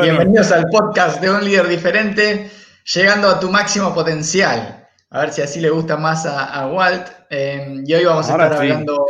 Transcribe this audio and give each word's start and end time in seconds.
Bienvenidos 0.00 0.52
al 0.52 0.66
podcast 0.66 1.20
de 1.20 1.28
un 1.28 1.44
líder 1.44 1.66
diferente, 1.66 2.48
llegando 2.94 3.28
a 3.28 3.40
tu 3.40 3.50
máximo 3.50 3.92
potencial. 3.92 4.88
A 5.10 5.22
ver 5.22 5.32
si 5.32 5.42
así 5.42 5.60
le 5.60 5.70
gusta 5.70 5.96
más 5.96 6.24
a, 6.24 6.68
Walt. 6.68 7.08
Em, 7.30 7.82
y 7.84 7.94
hoy 7.94 8.04
vamos 8.04 8.28
a 8.28 8.30
estar 8.30 8.52
hablando. 8.52 9.06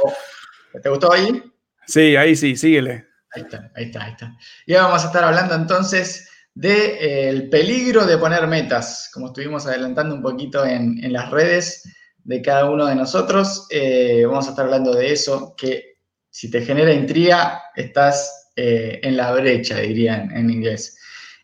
¿Te 0.82 0.88
gustó 0.88 1.12
ahí? 1.12 1.42
Sí, 1.86 2.16
ahí 2.16 2.34
sí, 2.34 2.56
síguele. 2.56 3.06
Ahí 3.32 3.42
está, 3.42 3.70
ahí 3.76 3.84
está, 3.84 4.02
ahí 4.02 4.12
está. 4.12 4.34
Y 4.64 4.72
hoy 4.72 4.80
vamos 4.80 5.04
a 5.04 5.08
estar 5.08 5.24
hablando 5.24 5.56
entonces 5.56 6.26
del 6.54 7.42
de, 7.42 7.48
peligro 7.50 8.06
de 8.06 8.16
poner 8.16 8.46
metas, 8.46 9.10
como 9.12 9.26
estuvimos 9.26 9.66
adelantando 9.66 10.14
un 10.14 10.22
poquito 10.22 10.64
en, 10.64 11.12
las 11.12 11.30
redes 11.30 11.82
de 12.24 12.40
cada 12.40 12.64
uno 12.64 12.86
de 12.86 12.94
nosotros. 12.94 13.66
Eh, 13.68 14.24
vamos 14.24 14.46
a 14.46 14.50
estar 14.50 14.64
hablando 14.64 14.94
de 14.94 15.12
eso, 15.12 15.54
que 15.54 15.98
si 16.30 16.50
te 16.50 16.62
genera 16.62 16.94
intriga, 16.94 17.62
estás 17.76 18.47
eh, 18.60 18.98
en 19.04 19.16
la 19.16 19.30
brecha, 19.30 19.76
diría 19.76 20.16
en, 20.16 20.50
inglés. 20.50 20.98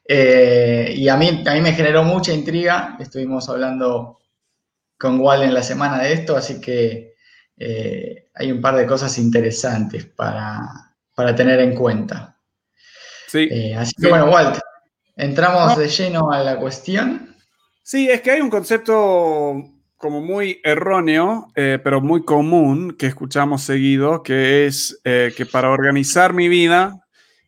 Eh, 0.04 0.94
y 0.96 1.08
a 1.08 1.16
mí, 1.16 1.44
a 1.46 1.54
mí 1.54 1.60
me 1.60 1.72
generó 1.72 2.02
mucha 2.02 2.32
intriga, 2.32 2.96
estuvimos 2.98 3.48
hablando 3.48 4.18
con 4.98 5.20
Wal 5.20 5.44
en 5.44 5.54
la 5.54 5.62
semana 5.62 6.02
de 6.02 6.12
esto, 6.12 6.36
así 6.36 6.60
que 6.60 7.14
eh, 7.56 8.30
hay 8.34 8.50
un 8.50 8.60
par 8.60 8.74
de 8.74 8.84
cosas 8.84 9.16
interesantes 9.18 10.06
para, 10.06 10.92
tener 11.36 11.60
en 11.60 11.76
cuenta. 11.76 12.36
Sí. 13.28 13.72
así 13.74 13.94
que 13.94 14.08
bueno, 14.08 14.24
Walt, 14.24 14.58
entramos 15.14 15.78
de 15.78 15.86
lleno 15.86 16.32
a 16.32 16.40
la 16.40 16.56
cuestión. 16.56 17.32
Sí, 17.84 18.10
es 18.10 18.22
que 18.22 18.32
hay 18.32 18.40
un 18.40 18.50
concepto 18.50 19.62
como 19.96 20.20
muy 20.20 20.60
erróneo, 20.64 21.52
pero 21.54 22.00
muy 22.00 22.24
común 22.24 22.96
que 22.98 23.06
escuchamos 23.06 23.62
seguido, 23.62 24.24
que 24.24 24.66
es 24.66 25.00
que 25.04 25.46
para 25.46 25.70
organizar 25.70 26.32
mi 26.32 26.48
vida 26.48 27.03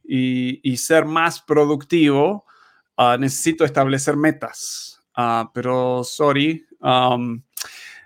y, 0.08 0.76
ser 0.76 1.04
más 1.04 1.40
productivo, 1.40 2.44
ah, 2.96 3.16
necesito 3.18 3.64
establecer 3.64 4.16
metas. 4.16 5.00
Ah, 5.14 5.50
pero, 5.54 6.04
sorry, 6.04 6.66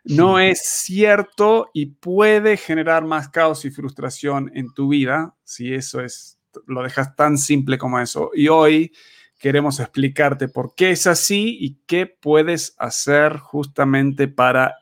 no 0.05 0.39
es 0.39 0.63
cierto 0.65 1.71
y 1.75 1.87
puede 1.87 2.57
generar 2.57 3.05
más 3.05 3.29
caos 3.29 3.65
y 3.65 3.71
frustración 3.71 4.51
en 4.55 4.73
tu 4.73 4.89
vida 4.89 5.35
si 5.45 5.75
eso 5.75 6.01
es, 6.01 6.39
lo 6.67 6.83
dejas 6.83 7.15
tan 7.17 7.37
simple 7.37 7.79
como 7.79 8.01
eso. 8.01 8.31
Y 8.35 8.49
hoy 8.49 8.93
queremos 9.39 9.81
explicarte 9.81 10.49
por 10.49 10.75
qué 10.75 10.93
es 10.93 11.07
así 11.07 11.57
y 11.61 11.81
qué 11.87 12.07
puedes 12.07 12.75
hacer 12.79 13.39
justamente 13.39 14.29
para 14.29 14.77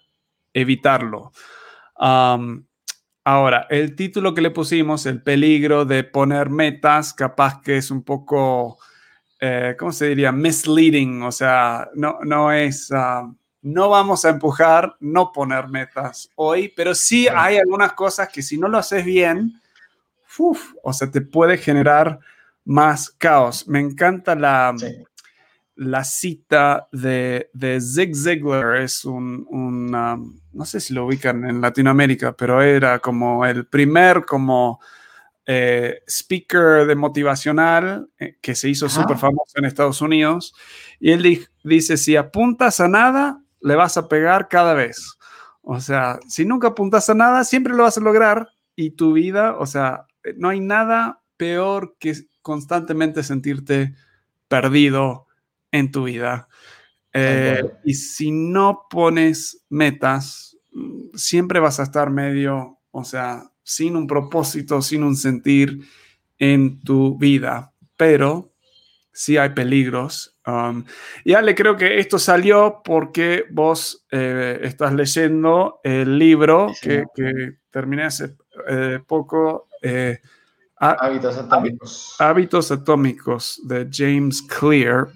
evitarlo. 0.53 1.33
Ahora, 3.31 3.67
el 3.69 3.95
título 3.95 4.33
que 4.33 4.41
le 4.41 4.51
pusimos, 4.51 5.05
el 5.05 5.21
peligro 5.21 5.85
de 5.85 6.03
poner 6.03 6.49
metas, 6.49 7.13
capaz 7.13 7.61
que 7.61 7.77
es 7.77 7.91
un 7.91 8.03
poco, 8.03 8.79
eh, 9.39 9.77
¿cómo 9.79 9.93
se 9.93 10.07
diría? 10.07 10.33
Misleading, 10.33 11.23
o 11.23 11.31
sea, 11.31 11.91
no, 11.95 12.21
no 12.25 12.51
es, 12.51 12.91
ah, 12.91 13.31
no 13.61 13.91
vamos 13.91 14.25
a 14.25 14.31
empujar, 14.31 14.97
no 15.01 15.31
poner 15.31 15.69
metas 15.69 16.31
hoy, 16.37 16.73
pero 16.75 16.95
sí 16.95 17.29
hay 17.29 17.59
algunas 17.59 17.93
cosas 17.93 18.31
que 18.31 18.41
si 18.41 18.57
no 18.57 18.67
lo 18.67 18.79
haces 18.79 19.05
bien, 19.05 19.61
o 20.83 20.93
sea, 20.95 21.11
te 21.11 21.21
puede 21.21 21.59
generar 21.59 22.21
más 22.65 23.11
caos. 23.11 23.69
Me 23.69 23.81
encanta 23.81 24.37
la, 24.37 24.75
la 25.79 26.03
cita 26.03 26.89
de, 26.91 27.51
Zig 27.81 28.15
Ziglar, 28.17 28.79
es 28.79 29.05
un, 29.05 29.47
um, 29.49 30.37
no 30.53 30.65
sé 30.65 30.81
si 30.81 30.93
lo 30.93 31.07
ubican 31.07 31.45
en 31.45 31.61
Latinoamérica, 31.61 32.33
pero 32.33 32.61
era 32.61 32.99
como 32.99 33.47
el 33.47 33.65
primer 33.67 34.25
como 34.25 34.81
eh, 35.47 36.03
speaker 36.09 36.85
de 36.85 36.97
motivacional 36.97 38.11
eh, 38.19 38.37
que 38.41 38.57
se 38.57 38.69
hizo 38.69 38.89
súper 38.89 39.19
famoso 39.19 39.53
en 39.55 39.67
Estados 39.67 40.03
Unidos. 40.03 40.53
Y 40.99 41.13
él 41.13 41.47
dice, 41.63 41.97
si 41.97 42.17
apuntas 42.17 42.81
a 42.81 42.89
nada, 42.89 43.41
le 43.61 43.77
vas 43.77 43.97
a 43.97 44.09
pegar 44.09 44.49
cada 44.49 44.75
vez. 44.75 45.17
O 45.63 45.79
sea, 45.79 46.19
si 46.27 46.45
nunca 46.45 46.69
apuntas 46.69 47.09
a 47.09 47.15
nada, 47.15 47.45
siempre 47.45 47.75
lo 47.75 47.85
vas 47.85 47.97
a 47.97 48.01
lograr 48.01 48.49
y 48.75 48.91
tu 48.91 49.13
vida, 49.13 49.57
o 49.57 49.67
sea, 49.67 50.07
no 50.37 50.49
hay 50.49 50.59
nada 50.59 51.23
peor 51.37 51.95
que 52.01 52.15
constantemente 52.43 53.23
sentirte 53.23 53.95
perdido, 54.49 55.28
en 55.71 55.91
tu 55.91 56.05
vida. 56.05 56.49
Eh, 57.13 57.63
y 57.85 57.95
si 57.95 58.31
no 58.31 58.87
pones 58.91 59.65
metas, 59.69 60.57
siempre 61.15 61.61
vas 61.61 61.81
a 61.81 61.85
estar 61.85 62.11
medio, 62.11 62.79
o 62.91 63.05
sea, 63.05 63.51
sin 63.63 63.97
un 63.97 64.07
propósito, 64.07 64.81
sin 64.83 65.03
un 65.03 65.17
sentir 65.17 65.81
en 66.39 66.81
tu 66.81 67.19
vida. 67.19 67.73
Pero 67.97 68.53
sí 69.19 69.37
hay 69.37 69.51
peligros. 69.51 70.37
Um, 70.47 70.85
y 71.25 71.35
Ale, 71.35 71.55
creo 71.55 71.77
que 71.77 71.99
esto 71.99 72.19
salió 72.19 72.83
porque 72.85 73.47
vos 73.51 74.07
eh, 74.13 74.61
estás 74.63 74.93
leyendo 74.93 75.81
el 75.83 76.19
libro 76.19 76.69
que, 76.81 77.05
terminé 77.71 78.05
hace 78.05 78.37
eh, 78.69 79.01
poco. 79.07 79.69
Hábitos 80.77 81.37
atómicos. 81.37 82.17
Hábitos 82.21 82.71
atómicos 82.71 83.61
de 83.65 83.89
James 83.91 84.41
Clear. 84.43 85.09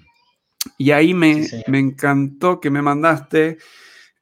Y 0.77 0.91
ahí 0.91 1.13
me, 1.13 1.47
me 1.67 1.79
encantó 1.79 2.59
que 2.59 2.69
me 2.69 2.81
mandaste 2.81 3.57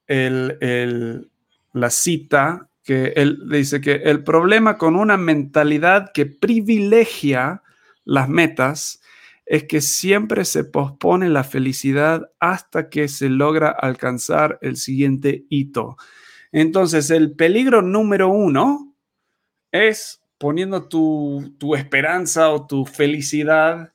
el, 0.07 1.29
la 1.73 1.89
cita 1.89 2.69
que 2.83 3.13
él 3.15 3.47
dice 3.49 3.79
que 3.79 3.93
el 3.93 4.23
problema 4.23 4.77
con 4.77 4.95
una 4.95 5.17
mentalidad 5.17 6.11
que 6.13 6.25
privilegia 6.25 7.61
las 8.03 8.27
metas 8.27 9.01
es 9.45 9.65
que 9.65 9.81
siempre 9.81 10.45
se 10.45 10.63
pospone 10.63 11.29
la 11.29 11.43
felicidad 11.43 12.31
hasta 12.39 12.89
que 12.89 13.07
se 13.07 13.29
logra 13.29 13.69
alcanzar 13.69 14.57
el 14.61 14.77
siguiente 14.77 15.45
hito. 15.49 15.97
Entonces, 16.51 17.09
el 17.11 17.35
peligro 17.35 17.81
número 17.81 18.29
uno 18.29 18.95
es 19.71 20.21
poniendo 20.37 20.87
tu, 20.87 21.53
tu 21.57 21.75
esperanza 21.75 22.49
o 22.49 22.65
tu 22.65 22.85
felicidad 22.85 23.93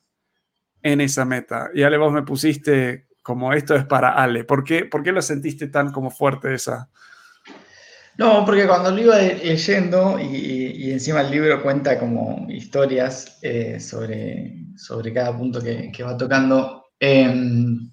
en 0.81 1.01
esa 1.01 1.25
meta. 1.25 1.69
Y 1.73 1.83
Ale, 1.83 1.97
vos 1.97 2.11
me 2.11 2.23
pusiste 2.23 3.07
como 3.21 3.53
esto 3.53 3.75
es 3.75 3.85
para 3.85 4.11
Ale. 4.11 4.43
¿Por 4.43 4.63
qué, 4.63 4.85
¿Por 4.85 5.03
qué 5.03 5.11
lo 5.11 5.21
sentiste 5.21 5.67
tan 5.67 5.91
como 5.91 6.11
fuerte 6.11 6.53
esa? 6.53 6.89
No, 8.17 8.43
porque 8.45 8.65
cuando 8.65 8.89
lo 8.89 8.99
iba 8.99 9.17
leyendo 9.17 10.17
y, 10.19 10.91
encima 10.91 11.21
el 11.21 11.29
libro 11.29 11.61
cuenta 11.61 11.99
como 11.99 12.47
historias 12.49 13.37
eh, 13.41 13.79
sobre, 13.79 14.55
sobre 14.75 15.13
cada 15.13 15.37
punto 15.37 15.61
que, 15.61 16.03
va 16.03 16.17
tocando, 16.17 16.85
em, 16.99 17.91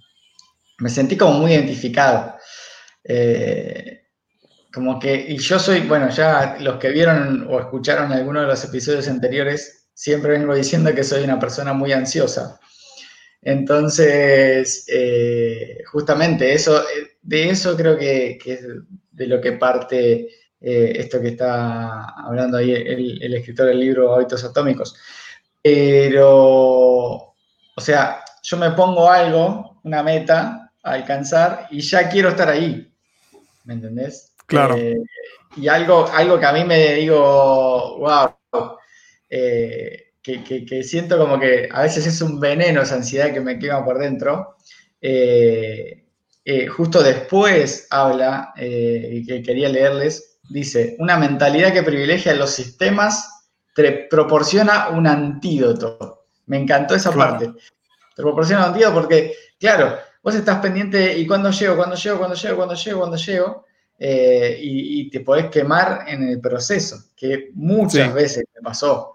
me 0.78 0.88
sentí 0.88 1.16
como 1.16 1.40
muy 1.40 1.52
identificado. 1.52 2.36
Eh, 3.02 4.04
como 4.72 4.98
que, 4.98 5.14
y 5.28 5.38
yo 5.38 5.58
soy, 5.58 5.80
bueno, 5.80 6.08
ya 6.08 6.56
los 6.58 6.78
que 6.78 6.88
vieron 6.88 7.46
o 7.50 7.60
escucharon 7.60 8.10
alguno 8.12 8.40
de 8.40 8.46
los 8.46 8.64
episodios 8.64 9.06
anteriores, 9.08 9.83
siempre 9.94 10.38
vengo 10.38 10.54
diciendo 10.54 10.92
que 10.92 11.04
soy 11.04 11.24
una 11.24 11.38
persona 11.38 11.72
muy 11.72 11.92
ansiosa. 11.92 12.60
Entonces, 13.40 14.86
eh, 14.88 15.82
justamente 15.92 16.52
eso, 16.52 16.80
eh, 16.80 17.18
de 17.22 17.50
eso 17.50 17.76
creo 17.76 17.96
que, 17.96 18.38
es 18.44 18.60
de 19.12 19.26
lo 19.26 19.40
que 19.40 19.52
parte 19.52 20.28
eh, 20.60 20.92
esto 20.96 21.20
que 21.20 21.28
está 21.28 22.06
hablando 22.06 22.56
ahí 22.56 22.72
el, 22.72 23.34
escritor 23.34 23.66
del 23.66 23.80
libro 23.80 24.14
Hábitos 24.14 24.44
Atómicos. 24.44 24.96
Pero, 25.62 26.30
o 26.30 27.80
sea, 27.80 28.24
yo 28.42 28.56
me 28.56 28.70
pongo 28.72 29.10
algo, 29.10 29.80
una 29.84 30.02
meta 30.02 30.72
a 30.82 30.92
alcanzar 30.92 31.68
y 31.70 31.80
ya 31.80 32.08
quiero 32.08 32.30
estar 32.30 32.48
ahí. 32.48 32.90
¿Me 33.64 33.74
entendés? 33.74 34.34
Claro. 34.46 34.76
y 35.56 35.68
algo, 35.68 36.06
algo 36.12 36.38
que 36.38 36.46
a 36.46 36.52
mí 36.52 36.64
me 36.64 36.94
digo, 36.94 37.98
wow, 37.98 38.34
que, 40.24 40.82
siento 40.82 41.18
como 41.18 41.38
que 41.38 41.68
a 41.70 41.82
veces 41.82 42.06
es 42.06 42.22
un 42.22 42.40
veneno 42.40 42.80
esa 42.80 42.94
ansiedad 42.94 43.32
que 43.32 43.40
me 43.40 43.58
quema 43.58 43.84
por 43.84 43.98
dentro. 43.98 44.56
Eh, 45.00 46.06
eh, 46.46 46.66
justo 46.66 47.02
después 47.02 47.86
habla, 47.90 48.54
eh, 48.56 49.10
y 49.12 49.26
que 49.26 49.42
quería 49.42 49.68
leerles, 49.68 50.38
dice, 50.48 50.96
una 50.98 51.18
mentalidad 51.18 51.74
que 51.74 51.82
privilegia 51.82 52.34
los 52.34 52.50
sistemas 52.50 53.46
te 53.74 54.06
proporciona 54.10 54.88
un 54.88 55.06
antídoto. 55.06 56.26
Me 56.46 56.58
encantó 56.58 56.94
esa 56.94 57.12
parte. 57.12 57.52
Te 58.16 58.22
proporciona 58.22 58.62
un 58.62 58.68
antídoto 58.68 58.94
porque, 58.94 59.34
claro, 59.58 59.98
vos 60.22 60.34
estás 60.34 60.58
pendiente 60.60 61.18
y 61.18 61.26
cuando 61.26 61.50
llego, 61.50 61.76
cuando 61.76 61.96
llego, 61.96 62.18
cuando 62.18 62.36
llego, 62.36 62.56
cuando 62.56 62.74
llego, 62.74 62.98
cuando 62.98 63.16
llego, 63.16 63.64
y, 63.98 65.10
te 65.10 65.20
podés 65.20 65.46
quemar 65.50 66.04
en 66.08 66.28
el 66.28 66.40
proceso, 66.40 67.10
que 67.14 67.50
muchas 67.54 68.12
veces 68.12 68.44
me 68.54 68.62
pasó. 68.62 69.13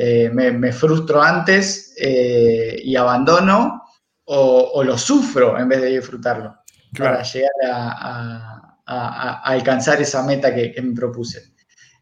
Eh, 0.00 0.30
me, 0.32 0.72
frustro 0.72 1.20
antes 1.20 1.92
eh, 1.98 2.80
y 2.84 2.94
abandono 2.94 3.82
o, 4.26 4.84
lo 4.84 4.96
sufro 4.96 5.58
en 5.58 5.68
vez 5.68 5.80
de 5.80 5.98
disfrutarlo 5.98 6.54
para 6.96 7.24
llegar 7.24 7.50
a, 7.66 8.78
alcanzar 9.42 10.00
esa 10.00 10.22
meta 10.22 10.54
que, 10.54 10.80
me 10.80 10.94
propuse. 10.94 11.52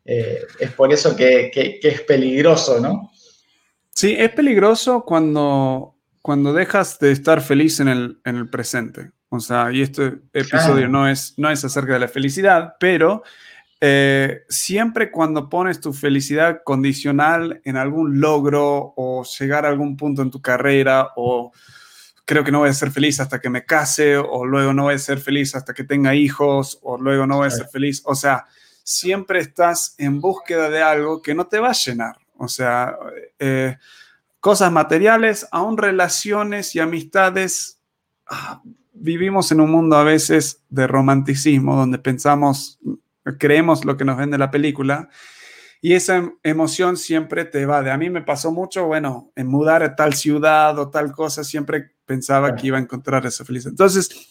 Eh, 0.05 0.45
es 0.61 0.73
por 0.73 0.93
eso 0.93 1.17
que, 1.17 1.51
es 1.83 2.01
peligroso, 2.03 2.81
¿no? 2.81 3.11
Sí, 3.91 4.15
es 4.19 4.31
peligroso 4.31 5.03
cuando 5.03 5.95
cuando 6.21 6.53
dejas 6.53 6.99
de 6.99 7.13
estar 7.13 7.41
feliz 7.41 7.79
en 7.79 7.87
el, 7.87 8.21
en 8.25 8.35
el 8.35 8.51
presente. 8.51 9.13
O 9.29 9.39
sea, 9.39 9.71
y 9.73 9.83
este 9.83 10.19
episodio 10.33 10.89
no, 10.89 11.09
es, 11.09 11.35
no 11.37 11.49
es 11.51 11.65
acerca 11.65 11.93
de 11.93 12.01
la 12.01 12.09
felicidad, 12.09 12.75
pero 12.81 13.23
eh, 13.81 14.43
siempre 14.49 15.11
cuando 15.11 15.49
pones 15.49 15.81
tu 15.81 15.93
felicidad 15.93 16.63
condicional 16.65 17.61
en 17.65 17.77
algún 17.77 18.21
logro 18.21 18.95
o 18.97 19.25
llegar 19.39 19.67
a 19.67 19.69
algún 19.69 19.97
punto 19.97 20.23
en 20.23 20.31
tu 20.31 20.41
carrera 20.41 21.09
o 21.17 21.53
creo 22.25 22.43
que 22.43 22.51
no 22.51 22.61
voy 22.61 22.71
a 22.71 22.75
ser 22.75 22.91
feliz 22.91 23.21
hasta 23.21 23.41
que 23.41 23.51
me 23.51 23.65
case 23.65 24.17
o 24.17 24.47
luego 24.47 24.73
no 24.73 24.85
voy 24.85 24.95
a 24.95 24.99
ser 24.99 25.19
feliz 25.19 25.55
hasta 25.55 25.75
que 25.75 25.85
tenga 25.85 26.15
hijos 26.15 26.79
o 26.83 26.99
luego 26.99 27.27
no 27.27 27.37
voy 27.37 27.49
a 27.49 27.51
ser 27.51 27.69
feliz. 27.69 28.03
O 28.05 28.15
sea, 28.15 28.47
siempre 28.83 29.41
estás 29.41 29.95
en 29.99 30.21
búsqueda 30.21 30.71
de 30.71 30.83
algo 30.83 31.21
que 31.21 31.35
no 31.35 31.47
te 31.47 31.59
va 31.59 31.71
a 31.71 31.73
llenar. 31.73 32.17
O 32.39 32.49
sea, 32.49 32.97
eh, 33.39 33.77
cosas 34.41 34.73
materiales, 34.73 35.47
aún 35.53 35.77
relaciones 35.77 36.75
y 36.75 36.81
amistades. 36.81 37.79
Ah, 38.27 38.61
vivimos 38.93 39.53
en 39.53 39.61
un 39.61 39.71
mundo 39.71 39.97
a 39.97 40.03
veces 40.03 40.63
de 40.69 40.87
romanticismo 40.87 41.77
donde 41.77 41.99
pensamos 41.99 42.79
creemos 43.39 43.85
lo 43.85 43.97
que 43.97 44.05
nos 44.05 44.17
vende 44.17 44.39
la 44.39 44.51
película. 44.51 45.09
Y 45.81 45.95
esa 45.95 46.17
em, 46.17 46.33
emoción 46.43 46.97
siempre 46.97 47.45
te 47.45 47.67
va. 47.67 47.83
De 47.83 47.91
a 47.91 47.99
mí 47.99 48.11
me 48.11 48.23
pasó 48.23 48.53
mucho, 48.53 48.87
bueno, 48.87 49.33
en 49.37 49.47
mudar 49.49 49.83
a 49.83 49.97
tal 49.97 50.15
ciudad 50.15 50.79
o 50.79 50.91
tal 50.91 51.13
cosa, 51.13 51.45
siempre 51.45 51.93
pensaba 52.05 52.55
que 52.55 52.69
iba 52.69 52.79
a 52.79 52.81
encontrar 52.81 53.27
esa 53.27 53.45
felicidad. 53.45 53.73
Entonces, 53.73 54.29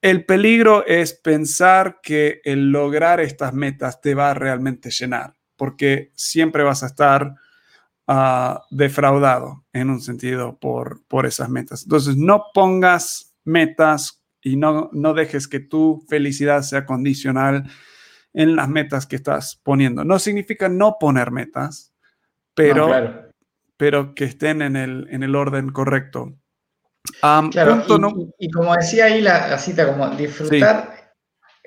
el 0.00 0.24
peligro 0.24 0.86
es 0.86 1.12
pensar 1.12 1.98
que 2.02 2.40
el 2.44 2.70
lograr 2.70 3.20
estas 3.20 3.52
metas 3.52 4.00
te 4.00 4.14
va 4.14 4.30
a 4.30 4.34
realmente 4.34 4.90
llenar, 4.90 5.34
porque 5.56 6.12
siempre 6.14 6.62
vas 6.62 6.84
a 6.84 6.86
estar 6.86 7.34
ah, 8.06 8.62
defraudado 8.70 9.64
en 9.72 9.90
un 9.90 10.00
sentido 10.00 10.58
por, 10.58 11.04
por 11.08 11.26
esas 11.26 11.48
metas. 11.48 11.82
Entonces, 11.82 12.16
no 12.16 12.44
pongas 12.54 13.34
metas 13.44 14.22
y 14.40 14.56
no, 14.56 14.88
no 14.92 15.14
dejes 15.14 15.48
que 15.48 15.60
tu 15.60 16.04
felicidad 16.08 16.62
sea 16.62 16.86
condicional 16.86 17.68
en 18.32 18.56
las 18.56 18.68
metas 18.68 19.06
que 19.06 19.16
estás 19.16 19.60
poniendo. 19.62 20.04
No 20.04 20.18
significa 20.18 20.68
no 20.68 20.96
poner 20.98 21.30
metas, 21.30 21.92
pero, 22.54 23.30
pero 23.76 24.14
que 24.14 24.24
estén 24.24 24.62
en 24.62 24.76
el, 24.76 25.08
en 25.10 25.22
el 25.22 25.34
orden 25.34 25.70
correcto. 25.70 26.36
claro, 27.20 27.84
y, 28.38 28.50
como 28.50 28.74
decía 28.74 29.06
ahí 29.06 29.20
la, 29.20 29.56
cita, 29.58 29.86
como 29.86 30.08
disfrutar, 30.10 31.14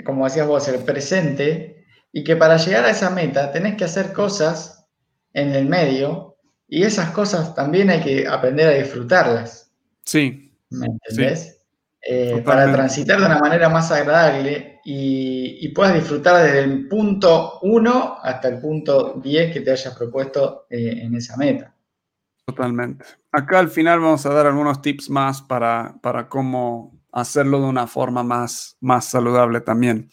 como 0.06 0.26
decías 0.26 0.48
vos, 0.48 0.68
el 0.68 0.84
presente, 0.84 1.86
y 2.12 2.24
que 2.24 2.36
para 2.36 2.58
llegar 2.58 2.86
a 2.86 2.92
esa 2.92 3.10
meta 3.10 3.52
tenés 3.52 3.76
que 3.76 3.86
hacer 3.86 4.14
cosas 4.14 4.88
en 5.34 5.56
el 5.56 5.68
medio, 5.68 6.38
y 6.68 6.84
esas 6.84 7.12
cosas 7.12 7.54
también 7.54 7.90
hay 7.90 8.02
que 8.02 8.28
aprender 8.28 8.68
a 8.70 8.82
disfrutarlas. 8.82 9.74
Sí. 10.06 10.58
¿Me 10.70 10.86
entendés? 10.86 11.60
Eh, 12.02 12.42
para 12.46 12.72
transitar 12.72 13.20
de 13.20 13.26
una 13.26 13.40
manera 13.40 13.70
más 13.70 13.92
agradable 13.92 14.71
y, 14.84 15.68
puedas 15.70 15.96
disfrutar 15.96 16.44
desde 16.44 16.64
el 16.64 16.88
punto 16.88 17.60
1 17.62 18.18
hasta 18.22 18.48
el 18.48 18.60
punto 18.60 19.20
10 19.24 19.54
que 19.54 19.62
te 19.62 19.72
hayas 19.72 19.96
propuesto 19.96 20.66
eh, 20.70 21.02
en 21.04 21.16
esa 21.16 21.38
meta. 21.38 21.74
Totalmente. 22.46 23.06
Acá 23.32 23.60
al 23.60 23.70
final 23.70 24.00
vamos 24.00 24.26
a 24.26 24.34
dar 24.34 24.48
algunos 24.48 24.82
tips 24.82 25.10
más 25.10 25.42
para, 25.42 25.96
para 26.02 26.28
cómo 26.28 27.00
hacerlo 27.12 27.62
de 27.62 27.68
una 27.68 27.88
forma 27.88 28.24
más, 28.24 28.78
más 28.80 29.06
saludable 29.06 29.62
también. 29.62 30.10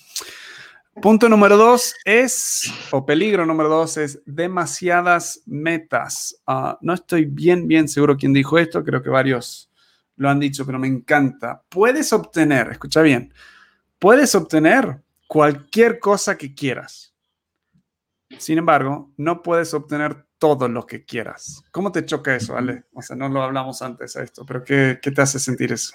Punto 1.00 1.28
número 1.28 1.56
dos 1.56 1.94
es, 2.04 2.72
o 2.90 3.06
peligro 3.06 3.46
número 3.46 3.68
dos 3.68 3.96
es 3.96 4.20
demasiadas 4.26 5.42
metas. 5.46 6.40
Ah, 6.44 6.76
no 6.80 6.92
estoy 6.92 7.24
bien, 7.24 7.68
bien 7.68 7.88
seguro 7.88 8.16
quién 8.16 8.32
dijo 8.32 8.58
esto, 8.58 8.82
creo 8.82 9.00
que 9.00 9.08
varios 9.08 9.70
lo 10.16 10.28
han 10.28 10.40
dicho, 10.40 10.66
pero 10.66 10.78
me 10.78 10.88
encanta. 10.88 11.62
Puedes 11.68 12.12
obtener, 12.12 12.70
escucha 12.72 13.00
bien, 13.02 13.32
puedes 13.98 14.34
obtener 14.34 15.00
cualquier 15.26 15.98
cosa 15.98 16.36
que 16.36 16.54
quieras. 16.54 17.14
Sin 18.38 18.58
embargo, 18.58 19.10
no 19.16 19.42
puedes 19.42 19.72
obtener 19.74 20.26
todo 20.38 20.68
lo 20.68 20.86
que 20.86 21.04
quieras. 21.04 21.62
¿Cómo 21.70 21.90
te 21.90 22.04
choca 22.04 22.36
eso, 22.36 22.56
Ale? 22.56 22.84
O 22.92 23.02
sea, 23.02 23.16
no 23.16 23.28
lo 23.28 23.42
hablamos 23.42 23.82
antes 23.82 24.16
a 24.16 24.22
esto, 24.22 24.44
pero 24.46 24.62
¿qué, 24.62 24.98
te 25.02 25.22
hace 25.22 25.38
sentir 25.38 25.72
eso? 25.72 25.94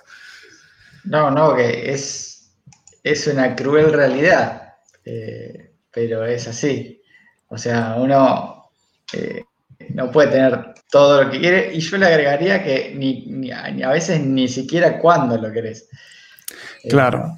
No, 1.06 1.32
no, 1.32 1.56
que 1.56 1.92
es, 1.92 2.52
es 3.04 3.28
una 3.28 3.56
cruel 3.56 3.94
realidad, 3.94 4.76
eh, 5.06 5.74
pero 5.92 6.26
es 6.26 6.48
así. 6.48 7.02
O 7.48 7.58
sea, 7.58 7.96
uno 7.98 8.72
eh, 9.14 9.44
no 9.90 10.12
puede 10.12 10.32
tener 10.32 10.74
todo 10.90 11.24
lo 11.24 11.32
que 11.32 11.40
quiere 11.40 11.74
y 11.74 11.80
yo 11.80 11.98
le 11.98 12.08
agregaría 12.08 12.64
que 12.64 12.94
ni, 12.96 13.52
a 13.52 13.90
veces 13.90 14.20
ni 14.22 14.48
siquiera 14.48 15.00
cuándo 15.00 15.38
lo 15.38 15.52
querés. 15.52 15.88
Eh, 16.84 16.90
claro. 16.90 17.36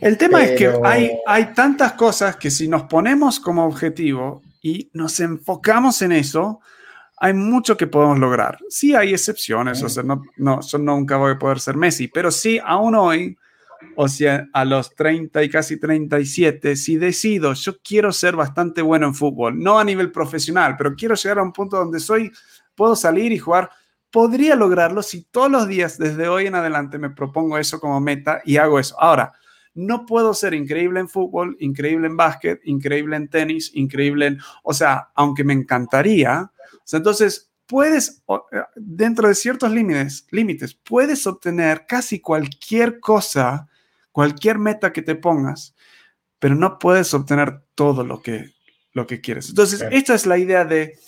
El 0.00 0.16
tema 0.16 0.44
es 0.44 0.58
que 0.58 0.72
hay, 0.84 1.18
hay 1.26 1.52
tantas 1.54 1.92
cosas 1.94 2.36
que 2.36 2.50
si 2.50 2.68
nos 2.68 2.84
ponemos 2.84 3.40
como 3.40 3.64
objetivo 3.64 4.42
y 4.62 4.90
nos 4.92 5.18
enfocamos 5.20 6.02
en 6.02 6.12
eso, 6.12 6.60
hay 7.16 7.34
mucho 7.34 7.76
que 7.76 7.86
podemos 7.86 8.18
lograr. 8.18 8.58
Sí 8.68 8.94
hay 8.94 9.12
excepciones, 9.12 9.82
o 9.82 9.88
sea, 9.88 10.02
no, 10.02 10.22
no, 10.36 10.60
yo 10.60 10.78
nunca 10.78 11.16
voy 11.16 11.32
a 11.32 11.38
poder 11.38 11.58
ser 11.58 11.76
Messi, 11.76 12.08
pero 12.08 12.30
sí, 12.30 12.60
aún 12.64 12.94
hoy, 12.94 13.36
o 13.96 14.08
sea, 14.08 14.46
a 14.52 14.64
los 14.64 14.94
30 14.94 15.42
y 15.42 15.50
casi 15.50 15.80
37, 15.80 16.76
si 16.76 16.96
decido, 16.96 17.52
yo 17.54 17.78
quiero 17.82 18.12
ser 18.12 18.36
bastante 18.36 18.82
bueno 18.82 19.06
en 19.06 19.14
fútbol, 19.14 19.58
no 19.58 19.80
a 19.80 19.84
nivel 19.84 20.12
profesional, 20.12 20.76
pero 20.76 20.94
quiero 20.94 21.16
llegar 21.16 21.40
a 21.40 21.42
un 21.42 21.52
punto 21.52 21.76
donde 21.76 21.98
soy, 21.98 22.30
puedo 22.76 22.94
salir 22.94 23.32
y 23.32 23.38
jugar, 23.38 23.68
podría 24.12 24.54
lograrlo 24.54 25.02
si 25.02 25.24
todos 25.24 25.50
los 25.50 25.66
días 25.66 25.98
desde 25.98 26.28
hoy 26.28 26.46
en 26.46 26.54
adelante 26.54 26.98
me 26.98 27.10
propongo 27.10 27.58
eso 27.58 27.80
como 27.80 28.00
meta 28.00 28.40
y 28.44 28.56
hago 28.56 28.78
eso. 28.78 28.96
Ahora, 29.00 29.32
no 29.74 30.06
puedo 30.06 30.34
ser 30.34 30.54
increíble 30.54 31.00
en 31.00 31.08
fútbol, 31.08 31.56
increíble 31.60 32.06
en 32.06 32.16
básquet, 32.16 32.60
increíble 32.64 33.16
en 33.16 33.28
tenis, 33.28 33.70
increíble 33.74 34.26
en, 34.26 34.38
o 34.62 34.72
sea, 34.72 35.10
aunque 35.14 35.44
me 35.44 35.52
encantaría, 35.52 36.50
entonces 36.92 37.50
puedes, 37.66 38.22
eh, 38.28 38.62
dentro 38.76 39.28
de 39.28 39.34
ciertos 39.34 39.70
límites, 39.70 40.26
límites, 40.30 40.74
puedes 40.74 41.26
obtener 41.26 41.84
casi 41.86 42.20
cualquier 42.20 42.98
cosa, 42.98 43.68
cualquier 44.10 44.58
meta 44.58 44.92
que 44.92 45.02
te 45.02 45.14
pongas, 45.14 45.74
pero 46.38 46.54
no 46.54 46.78
puedes 46.78 47.12
obtener 47.14 47.62
todo 47.74 48.04
lo 48.04 48.22
que, 48.22 48.54
lo 48.92 49.06
que 49.06 49.20
quieres. 49.20 49.50
Entonces, 49.50 49.84
esta 49.90 50.14
es 50.14 50.26
la 50.26 50.38
idea 50.38 50.64
de 50.64 50.98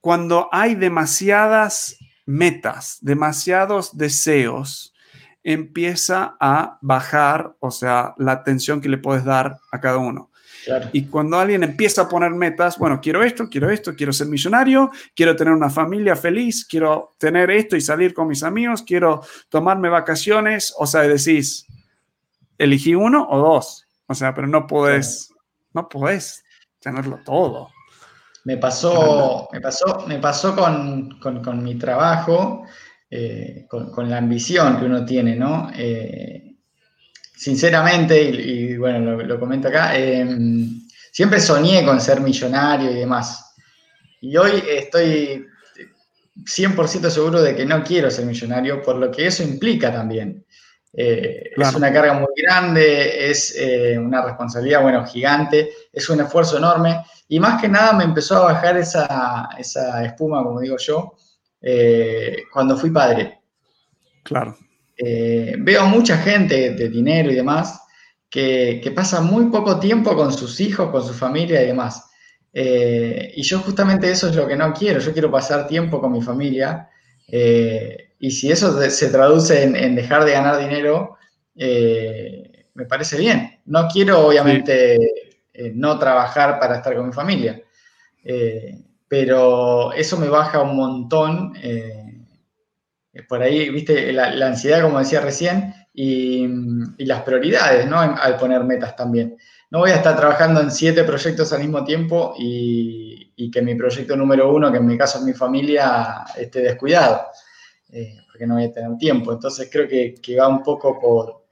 cuando 0.00 0.48
hay 0.52 0.74
demasiadas 0.74 1.98
metas, 2.24 2.98
demasiados 3.00 3.96
deseos, 3.96 4.94
empieza 5.48 6.36
a 6.38 6.78
bajar, 6.82 7.56
o 7.58 7.70
sea, 7.70 8.14
la 8.18 8.32
atención 8.32 8.82
que 8.82 8.90
le 8.90 8.98
puedes 8.98 9.24
dar 9.24 9.56
a 9.72 9.80
cada 9.80 9.96
uno. 9.96 10.30
Y 10.92 11.06
cuando 11.06 11.38
alguien 11.38 11.62
empieza 11.62 12.02
a 12.02 12.08
poner 12.10 12.32
metas, 12.32 12.76
bueno, 12.76 13.00
quiero 13.00 13.22
esto, 13.22 13.48
quiero 13.48 13.70
esto, 13.70 13.94
quiero 13.96 14.12
ser 14.12 14.26
millonario, 14.26 14.90
quiero 15.16 15.34
tener 15.34 15.54
una 15.54 15.70
familia 15.70 16.14
feliz, 16.14 16.66
quiero 16.66 17.14
tener 17.16 17.50
esto 17.50 17.76
y 17.76 17.80
salir 17.80 18.12
con 18.12 18.28
mis 18.28 18.42
amigos, 18.42 18.82
quiero 18.82 19.22
tomarme 19.48 19.88
vacaciones, 19.88 20.74
o 20.76 20.86
sea, 20.86 21.00
decís, 21.02 21.64
elegí 22.58 22.94
uno 22.94 23.26
o 23.30 23.38
dos, 23.38 23.86
o 24.06 24.14
sea, 24.14 24.34
pero 24.34 24.46
no 24.46 24.66
puedes, 24.66 25.32
no 25.72 25.88
puedes 25.88 26.44
tenerlo 26.78 27.20
todo. 27.24 27.70
Me 28.44 28.58
pasó, 28.58 29.48
me 29.52 29.62
pasó, 29.62 30.04
me 30.06 30.18
pasó 30.18 30.54
con, 30.54 31.62
mi 31.62 31.78
trabajo, 31.78 32.64
eh, 33.10 33.66
con, 33.68 34.08
la 34.08 34.18
ambición 34.18 34.78
que 34.78 34.84
uno 34.84 35.04
tiene, 35.04 35.36
¿no? 35.36 35.70
Eh, 35.74 36.56
sinceramente, 37.34 38.20
y, 38.22 38.76
bueno, 38.76 39.16
lo, 39.22 39.40
comento 39.40 39.68
acá, 39.68 39.96
em, 39.96 40.82
siempre 41.12 41.40
soñé 41.40 41.84
con 41.84 42.00
ser 42.00 42.20
millonario 42.20 42.90
y 42.90 42.94
demás. 42.94 43.54
Y 44.20 44.36
hoy 44.36 44.62
estoy 44.68 45.46
100% 46.44 47.10
seguro 47.10 47.42
de 47.42 47.54
que 47.54 47.64
no 47.64 47.82
quiero 47.82 48.10
ser 48.10 48.26
millonario, 48.26 48.82
por 48.82 48.96
lo 48.96 49.10
que 49.10 49.26
eso 49.26 49.42
implica 49.42 49.92
también. 49.92 50.44
Eh, 50.92 51.50
es 51.56 51.74
una 51.74 51.92
carga 51.92 52.14
muy 52.14 52.28
grande, 52.36 53.30
es 53.30 53.54
eh, 53.56 53.98
una 53.98 54.22
responsabilidad, 54.24 54.82
bueno, 54.82 55.06
gigante, 55.06 55.70
es 55.92 56.08
un 56.08 56.20
esfuerzo 56.20 56.56
enorme. 56.58 57.04
Y 57.28 57.38
más 57.38 57.60
que 57.60 57.68
nada 57.68 57.92
me 57.92 58.04
empezó 58.04 58.36
a 58.36 58.52
bajar 58.52 58.76
esa, 58.78 59.48
espuma, 60.02 60.42
como 60.42 60.60
digo 60.60 60.76
yo, 60.78 61.14
eh, 61.60 62.44
cuando 62.52 62.76
fui 62.76 62.90
padre. 62.90 63.40
Claro. 64.22 64.56
Eh, 65.00 65.54
veo 65.56 65.86
mucha 65.86 66.18
gente 66.18 66.74
de 66.74 66.88
dinero 66.88 67.30
y 67.30 67.36
demás 67.36 67.80
que, 68.28 68.92
pasa 68.94 69.20
muy 69.20 69.46
poco 69.46 69.78
tiempo 69.78 70.16
con 70.16 70.32
sus 70.32 70.60
hijos, 70.60 70.90
con 70.90 71.06
su 71.06 71.14
familia 71.14 71.62
y 71.62 71.66
demás. 71.66 72.10
Eh, 72.52 73.32
y 73.36 73.42
yo 73.42 73.60
justamente 73.60 74.10
eso 74.10 74.28
es 74.28 74.34
lo 74.34 74.48
que 74.48 74.56
no 74.56 74.72
quiero, 74.72 74.98
yo 74.98 75.12
quiero 75.12 75.30
pasar 75.30 75.68
tiempo 75.68 76.00
con 76.00 76.10
mi 76.10 76.20
familia 76.20 76.88
eh, 77.28 78.14
y 78.18 78.30
si 78.30 78.50
eso 78.50 78.80
se 78.90 79.08
traduce 79.10 79.62
en, 79.62 79.94
dejar 79.94 80.24
de 80.24 80.32
ganar 80.32 80.58
dinero, 80.58 81.16
me 81.54 82.84
parece 82.86 83.18
bien. 83.18 83.60
No 83.66 83.86
quiero 83.86 84.26
obviamente 84.26 84.98
no 85.74 85.98
trabajar 85.98 86.58
para 86.58 86.76
estar 86.76 86.96
con 86.96 87.06
mi 87.06 87.12
familia, 87.12 87.62
pero 89.08 89.92
eso 89.92 90.18
me 90.18 90.28
baja 90.28 90.60
un 90.60 90.76
montón 90.76 91.54
por 93.26 93.42
ahí, 93.42 93.70
viste, 93.70 94.12
la, 94.12 94.46
ansiedad, 94.46 94.82
como 94.82 94.98
decía 94.98 95.20
recién, 95.20 95.74
y, 95.92 96.46
las 96.98 97.22
prioridades, 97.22 97.86
¿no? 97.86 97.98
Al 97.98 98.36
poner 98.36 98.62
metas 98.64 98.94
también. 98.94 99.36
No 99.70 99.80
voy 99.80 99.90
a 99.90 99.96
estar 99.96 100.16
trabajando 100.16 100.60
en 100.60 100.70
siete 100.70 101.04
proyectos 101.04 101.52
al 101.52 101.60
mismo 101.60 101.84
tiempo 101.84 102.34
y, 102.38 103.50
que 103.50 103.62
mi 103.62 103.74
proyecto 103.74 104.16
número 104.16 104.52
uno, 104.52 104.70
que 104.70 104.78
en 104.78 104.86
mi 104.86 104.98
caso 104.98 105.18
es 105.18 105.24
mi 105.24 105.32
familia, 105.32 106.24
esté 106.36 106.60
descuidado, 106.60 107.28
eh, 107.90 108.18
porque 108.26 108.46
no 108.46 108.54
voy 108.54 108.64
a 108.64 108.72
tener 108.72 108.96
tiempo. 108.98 109.32
Entonces 109.32 109.68
creo 109.72 109.88
que, 109.88 110.36
va 110.36 110.48
un 110.48 110.62
poco 110.62 110.98
por, 110.98 111.44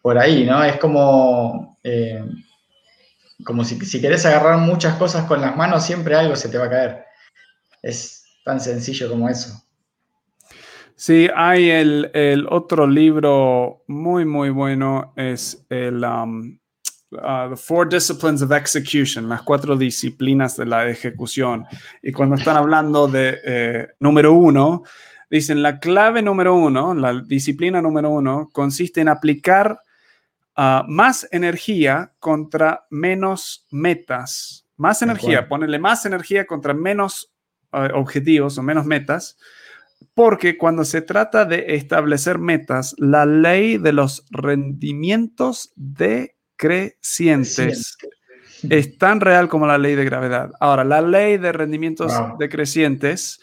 por 0.00 0.18
ahí, 0.18 0.44
¿no? 0.44 0.64
Es 0.64 0.78
como, 0.78 1.78
eh, 1.82 2.24
como 3.44 3.64
si, 3.64 3.78
si 3.80 4.00
querés 4.00 4.24
agarrar 4.26 4.58
muchas 4.58 4.96
cosas 4.96 5.24
con 5.24 5.40
las 5.40 5.56
manos, 5.56 5.84
siempre 5.84 6.14
algo 6.14 6.36
se 6.36 6.48
te 6.48 6.58
va 6.58 6.66
a 6.66 6.70
caer. 6.70 7.04
Es 7.82 8.24
tan 8.44 8.60
sencillo 8.60 9.08
como 9.08 9.28
eso. 9.28 9.62
Sí, 10.94 11.28
hay 11.34 11.68
el, 11.68 12.46
otro 12.48 12.86
libro 12.86 13.82
muy, 13.88 14.24
muy 14.24 14.50
bueno, 14.50 15.12
es 15.16 15.66
el 15.68 16.04
um, 16.04 16.58
uh, 17.10 17.50
The 17.50 17.56
Four 17.56 17.88
Disciplines 17.88 18.40
of 18.42 18.52
Execution, 18.52 19.28
las 19.28 19.42
cuatro 19.42 19.76
disciplinas 19.76 20.56
de 20.56 20.66
la 20.66 20.88
ejecución. 20.88 21.64
Y 22.02 22.12
cuando 22.12 22.36
están 22.36 22.56
hablando 22.56 23.08
de 23.08 23.38
eh, 23.44 23.88
número 23.98 24.32
uno, 24.32 24.84
dicen 25.28 25.62
la 25.62 25.80
clave 25.80 26.22
número 26.22 26.54
uno, 26.54 26.94
la 26.94 27.20
disciplina 27.20 27.82
número 27.82 28.10
uno, 28.10 28.50
consiste 28.52 29.00
en 29.00 29.08
aplicar 29.08 29.80
uh, 30.56 30.88
más 30.88 31.28
energía 31.30 32.14
contra 32.18 32.86
menos 32.90 33.66
metas. 33.70 34.66
Más 34.76 35.02
energía, 35.02 35.48
ponerle 35.48 35.78
más 35.78 36.06
energía 36.06 36.46
contra 36.46 36.74
menos 36.74 37.32
uh, 37.72 37.94
objetivos 37.94 38.58
o 38.58 38.62
menos 38.62 38.86
metas 38.86 39.36
porque 40.14 40.56
cuando 40.58 40.84
se 40.84 41.00
trata 41.02 41.44
de 41.44 41.74
establecer 41.74 42.38
metas, 42.38 42.94
la 42.98 43.26
ley 43.26 43.78
de 43.78 43.92
los 43.92 44.26
rendimientos 44.30 45.72
decrecientes 45.76 47.96
es 48.68 48.98
tan 48.98 49.20
real 49.20 49.48
como 49.48 49.66
la 49.66 49.78
ley 49.78 49.94
de 49.94 50.04
gravedad. 50.04 50.50
Ahora, 50.60 50.84
la 50.84 51.00
ley 51.00 51.38
de 51.38 51.52
rendimientos 51.52 52.12
decrecientes, 52.38 53.40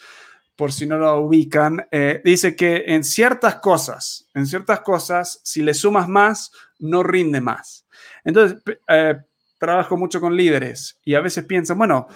por 0.60 0.72
si 0.72 0.84
no 0.84 0.98
lo 0.98 1.20
ubican, 1.20 1.86
eh, 1.90 2.20
dice 2.22 2.54
que 2.54 2.84
en 2.88 3.02
ciertas 3.02 3.54
cosas, 3.56 4.28
en 4.34 4.46
ciertas 4.46 4.80
cosas, 4.80 5.40
si 5.42 5.62
le 5.62 5.72
sumas 5.72 6.06
más, 6.06 6.52
no 6.78 7.02
rinde 7.02 7.40
más. 7.40 7.86
Entonces, 8.24 8.58
eh, 8.86 9.16
trabajo 9.56 9.96
mucho 9.96 10.20
con 10.20 10.36
líderes 10.36 11.00
y 11.02 11.14
a 11.14 11.22
veces 11.22 11.46
piensan, 11.46 11.78
bueno, 11.78 12.08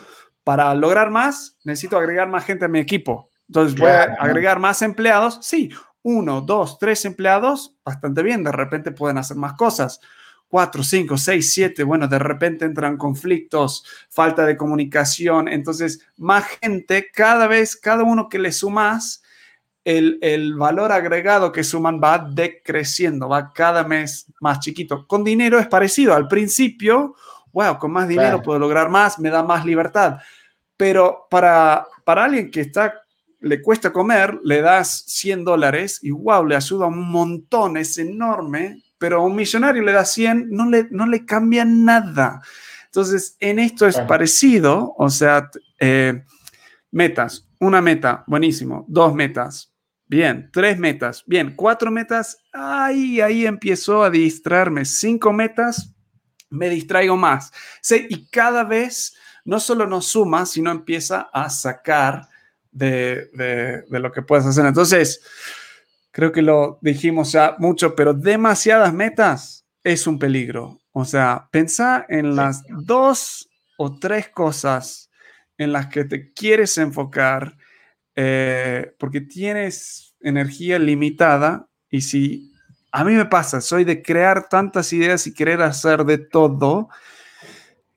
para 0.44 0.74
lograr 0.74 1.08
más, 1.10 1.56
necesito 1.64 1.96
agregar 1.96 2.28
más 2.28 2.44
gente 2.44 2.66
a 2.66 2.68
mi 2.68 2.80
equipo. 2.80 3.30
Entonces, 3.48 3.80
voy 3.80 3.88
a 3.88 4.14
agregar 4.20 4.58
más 4.58 4.82
empleados. 4.82 5.38
Sí, 5.40 5.70
uno, 6.02 6.42
dos, 6.42 6.78
tres 6.78 7.06
empleados, 7.06 7.78
bastante 7.82 8.22
bien. 8.22 8.44
De 8.44 8.52
repente 8.52 8.92
pueden 8.92 9.16
hacer 9.16 9.38
más 9.38 9.54
cosas. 9.54 10.00
Cuatro, 10.54 10.84
cinco, 10.84 11.18
seis, 11.18 11.52
siete. 11.52 11.82
Bueno, 11.82 12.06
de 12.06 12.20
repente 12.20 12.64
entran 12.64 12.96
conflictos, 12.96 13.84
falta 14.08 14.46
de 14.46 14.56
comunicación. 14.56 15.48
Entonces, 15.48 16.06
más 16.16 16.44
gente, 16.62 17.10
cada 17.12 17.48
vez, 17.48 17.74
cada 17.74 18.04
uno 18.04 18.28
que 18.28 18.38
le 18.38 18.52
sumas, 18.52 19.24
el, 19.82 20.16
el, 20.22 20.54
valor 20.54 20.92
agregado 20.92 21.50
que 21.50 21.64
suman 21.64 22.00
va 22.00 22.18
decreciendo, 22.18 23.28
va 23.28 23.52
cada 23.52 23.82
mes 23.82 24.32
más 24.40 24.60
chiquito. 24.60 25.08
Con 25.08 25.24
dinero 25.24 25.58
es 25.58 25.66
parecido. 25.66 26.14
Al 26.14 26.28
principio, 26.28 27.16
wow, 27.52 27.76
con 27.76 27.90
más 27.90 28.06
dinero 28.06 28.40
puedo 28.40 28.60
lograr 28.60 28.88
más, 28.90 29.18
me 29.18 29.30
da 29.30 29.42
más 29.42 29.64
libertad. 29.64 30.18
Pero 30.76 31.26
para, 31.28 31.84
para 32.04 32.26
alguien 32.26 32.52
que 32.52 32.60
está 32.60 32.94
le 33.40 33.60
cuesta 33.60 33.92
comer, 33.92 34.38
le 34.44 34.62
das 34.62 35.02
100 35.08 35.44
dólares 35.44 35.98
y 36.00 36.12
wow, 36.12 36.46
le 36.46 36.54
ayuda 36.54 36.86
un 36.86 37.10
montón, 37.10 37.76
es 37.76 37.98
enorme, 37.98 38.84
pero 39.04 39.18
a 39.18 39.22
un 39.22 39.36
millonario 39.36 39.82
le 39.82 39.92
da 39.92 40.02
100, 40.02 40.48
no 40.48 40.66
le, 40.66 40.88
no 40.90 41.04
le 41.04 41.26
cambia 41.26 41.62
nada. 41.66 42.40
Entonces, 42.86 43.36
en 43.38 43.58
esto 43.58 43.86
es 43.86 44.00
parecido, 44.00 44.94
o 44.96 45.10
sea, 45.10 45.50
eh, 45.78 46.24
metas, 46.90 47.46
una 47.60 47.82
meta, 47.82 48.24
buenísimo, 48.26 48.86
dos 48.88 49.14
metas, 49.14 49.74
bien, 50.06 50.48
tres 50.50 50.78
metas, 50.78 51.22
bien, 51.26 51.52
cuatro 51.54 51.90
metas, 51.90 52.38
ahí, 52.50 53.20
ahí 53.20 53.44
empiezo 53.44 54.02
a 54.02 54.08
distraerme, 54.08 54.86
cinco 54.86 55.34
metas, 55.34 55.94
me 56.48 56.70
distraigo 56.70 57.18
más. 57.18 57.52
Sí, 57.82 58.06
y 58.08 58.26
cada 58.30 58.64
vez 58.64 59.18
no 59.44 59.60
solo 59.60 59.86
nos 59.86 60.06
suma, 60.06 60.46
sino 60.46 60.70
empieza 60.70 61.28
a 61.30 61.50
sacar 61.50 62.26
de, 62.72 63.84
lo 63.90 64.10
que 64.10 64.22
puedes 64.22 64.46
hacer. 64.46 64.64
Entonces, 64.64 65.20
creo 66.14 66.30
que 66.30 66.42
lo 66.42 66.78
dijimos 66.80 67.32
ya 67.32 67.56
mucho, 67.58 67.96
pero 67.96 68.14
demasiadas 68.14 68.94
metas 68.94 69.66
es 69.82 70.06
un 70.06 70.20
peligro. 70.20 70.78
O 70.92 71.04
sea, 71.04 71.48
pensá 71.50 72.06
en 72.08 72.36
las 72.36 72.62
dos 72.68 73.50
o 73.76 73.98
tres 73.98 74.28
cosas 74.28 75.10
en 75.58 75.72
las 75.72 75.88
que 75.88 76.04
te 76.04 76.32
quieres 76.32 76.78
enfocar 76.78 77.56
eh, 78.14 78.94
porque 78.96 79.22
tienes 79.22 80.14
energía 80.20 80.78
limitada 80.78 81.66
y 81.90 82.02
si 82.02 82.52
a 82.92 83.02
mí 83.02 83.14
me 83.14 83.24
pasa, 83.24 83.60
soy 83.60 83.82
de 83.82 84.00
crear 84.00 84.48
tantas 84.48 84.92
ideas 84.92 85.26
y 85.26 85.34
querer 85.34 85.62
hacer 85.62 86.04
de 86.04 86.18
todo 86.18 86.90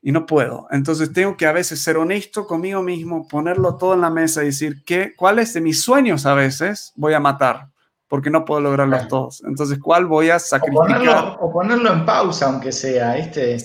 y 0.02 0.10
no 0.10 0.26
puedo. 0.26 0.66
Entonces 0.72 1.12
tengo 1.12 1.36
que 1.36 1.46
a 1.46 1.52
veces 1.52 1.80
ser 1.80 1.96
honesto 1.96 2.48
conmigo 2.48 2.82
mismo, 2.82 3.28
ponerlo 3.28 3.76
todo 3.76 3.94
en 3.94 4.00
la 4.00 4.10
mesa 4.10 4.42
y 4.42 4.46
decir 4.46 4.82
que 4.84 5.14
cuáles 5.14 5.54
de 5.54 5.60
mis 5.60 5.80
sueños 5.80 6.26
a 6.26 6.34
veces 6.34 6.92
voy 6.96 7.14
a 7.14 7.20
matar 7.20 7.68
porque 8.08 8.30
no 8.30 8.44
puedo 8.44 8.60
lograrlos 8.60 9.08
todos. 9.08 9.42
Entonces, 9.44 9.78
¿cuál 9.78 10.06
voy 10.06 10.30
a 10.30 10.38
sacrificar? 10.38 11.36
O 11.40 11.52
ponerlo, 11.52 11.92
en 11.92 12.04
pausa, 12.04 12.46
aunque 12.46 12.72
sea, 12.72 13.14
¿viste? 13.14 13.58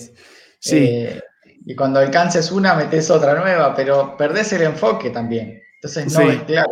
Sí. 0.60 0.76
Eh, 0.76 1.22
y 1.66 1.74
cuando 1.74 2.00
alcances 2.00 2.52
una, 2.52 2.74
metes 2.74 3.10
otra 3.10 3.34
nueva, 3.34 3.74
pero 3.74 4.16
perdés 4.16 4.52
el 4.52 4.62
enfoque 4.62 5.10
también. 5.10 5.62
Entonces, 5.76 6.12
no 6.12 6.30
es 6.30 6.42
claro. 6.42 6.70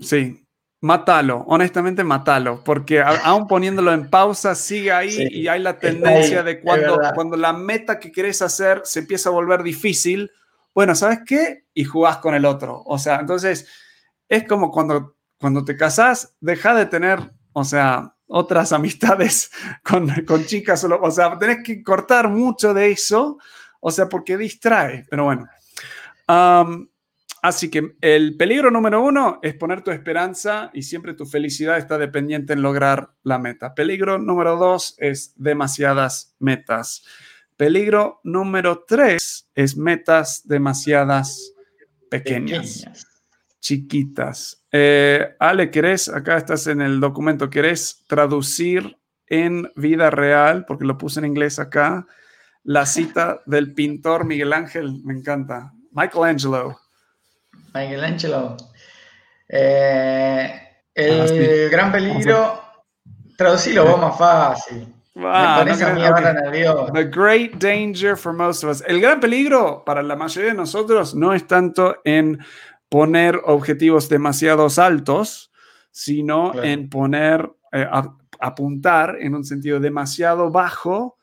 Sí, 0.00 0.48
Mátalo, 0.80 1.44
honestamente 1.48 2.04
mátalo, 2.04 2.62
porque 2.62 3.02
aún 3.02 3.48
poniéndolo 3.48 3.92
en 3.92 4.08
pausa 4.08 4.54
sigue 4.54 4.92
ahí 4.92 5.26
y 5.28 5.48
hay 5.48 5.60
la 5.60 5.76
tendencia 5.76 6.44
de 6.44 6.60
cuando, 6.60 7.00
cuando 7.16 7.36
la 7.36 7.52
meta 7.52 7.98
que 7.98 8.12
querés 8.12 8.42
hacer 8.42 8.82
se 8.84 9.00
empieza 9.00 9.28
a 9.28 9.32
volver 9.32 9.64
difícil, 9.64 10.30
bueno, 10.72 10.94
¿sabes 10.94 11.20
qué? 11.26 11.64
Y 11.74 11.82
jugás 11.82 12.18
con 12.18 12.36
el 12.36 12.44
otro. 12.44 12.80
O 12.86 12.96
sea, 12.96 13.18
entonces 13.18 13.66
es 14.28 14.46
como 14.46 14.70
cuando, 14.70 15.16
cuando 15.38 15.64
te 15.64 15.76
casás, 15.76 16.34
deja 16.40 16.74
de 16.74 16.86
tener, 16.86 17.32
o 17.52 17.64
sea, 17.64 18.14
otras 18.26 18.72
amistades 18.72 19.50
con, 19.82 20.08
con 20.24 20.44
chicas, 20.44 20.84
o 20.84 21.10
sea, 21.10 21.38
tenés 21.38 21.58
que 21.64 21.82
cortar 21.82 22.28
mucho 22.28 22.74
de 22.74 22.90
eso, 22.90 23.38
o 23.80 23.90
sea, 23.90 24.08
porque 24.08 24.36
distrae, 24.36 25.06
pero 25.08 25.24
bueno. 25.24 25.48
Así 27.40 27.70
que 27.70 27.96
el 28.00 28.36
peligro 28.36 28.70
número 28.70 29.02
uno 29.02 29.38
es 29.42 29.54
poner 29.54 29.82
tu 29.82 29.90
esperanza 29.92 30.70
y 30.74 30.82
siempre 30.82 31.14
tu 31.14 31.24
felicidad 31.24 31.78
está 31.78 31.96
dependiente 31.96 32.52
en 32.52 32.62
lograr 32.62 33.10
la 33.22 33.38
meta. 33.38 33.74
Peligro 33.74 34.18
número 34.18 34.56
dos 34.56 34.96
es 34.98 35.34
demasiadas 35.36 36.34
metas. 36.40 37.04
Peligro 37.56 38.20
número 38.24 38.84
tres 38.86 39.48
es 39.54 39.76
metas 39.76 40.46
demasiadas 40.48 41.52
pequeñas, 42.10 42.86
chiquitas. 43.60 44.64
Eh, 44.72 45.36
Ale, 45.38 45.70
¿querés? 45.70 46.08
Acá 46.08 46.36
estás 46.36 46.66
en 46.66 46.80
el 46.80 47.00
documento, 47.00 47.50
¿querés 47.50 48.04
traducir 48.06 48.98
en 49.26 49.70
vida 49.76 50.10
real? 50.10 50.64
Porque 50.66 50.84
lo 50.84 50.98
puse 50.98 51.20
en 51.20 51.26
inglés 51.26 51.58
acá. 51.58 52.06
La 52.64 52.86
cita 52.86 53.42
del 53.46 53.74
pintor 53.74 54.24
Miguel 54.24 54.52
Ángel, 54.52 55.02
me 55.04 55.14
encanta. 55.14 55.72
Michelangelo. 55.92 56.78
Michelangelo. 57.74 58.56
Eh, 59.48 60.60
el 60.94 61.20
ah, 61.20 61.70
gran 61.70 61.92
peligro, 61.92 62.60
traducilo 63.36 63.84
vos 63.84 64.00
más 64.00 64.18
fácil. 64.18 64.94
The 65.18 67.10
great 67.10 67.58
danger 67.58 68.16
for 68.16 68.32
most 68.32 68.62
of 68.62 68.70
us. 68.70 68.84
El 68.86 69.00
gran 69.00 69.18
peligro 69.18 69.82
para 69.84 70.02
la 70.02 70.14
mayoría 70.14 70.50
de 70.50 70.56
nosotros 70.56 71.14
no 71.14 71.32
es 71.32 71.46
tanto 71.46 71.96
en 72.04 72.38
poner 72.88 73.40
objetivos 73.44 74.08
demasiado 74.08 74.68
altos, 74.76 75.52
sino 75.90 76.62
en 76.62 76.88
poner, 76.88 77.50
eh, 77.72 77.86
apuntar 78.40 79.16
en 79.20 79.34
un 79.34 79.44
sentido 79.44 79.80
demasiado 79.80 80.50
bajo 80.50 81.18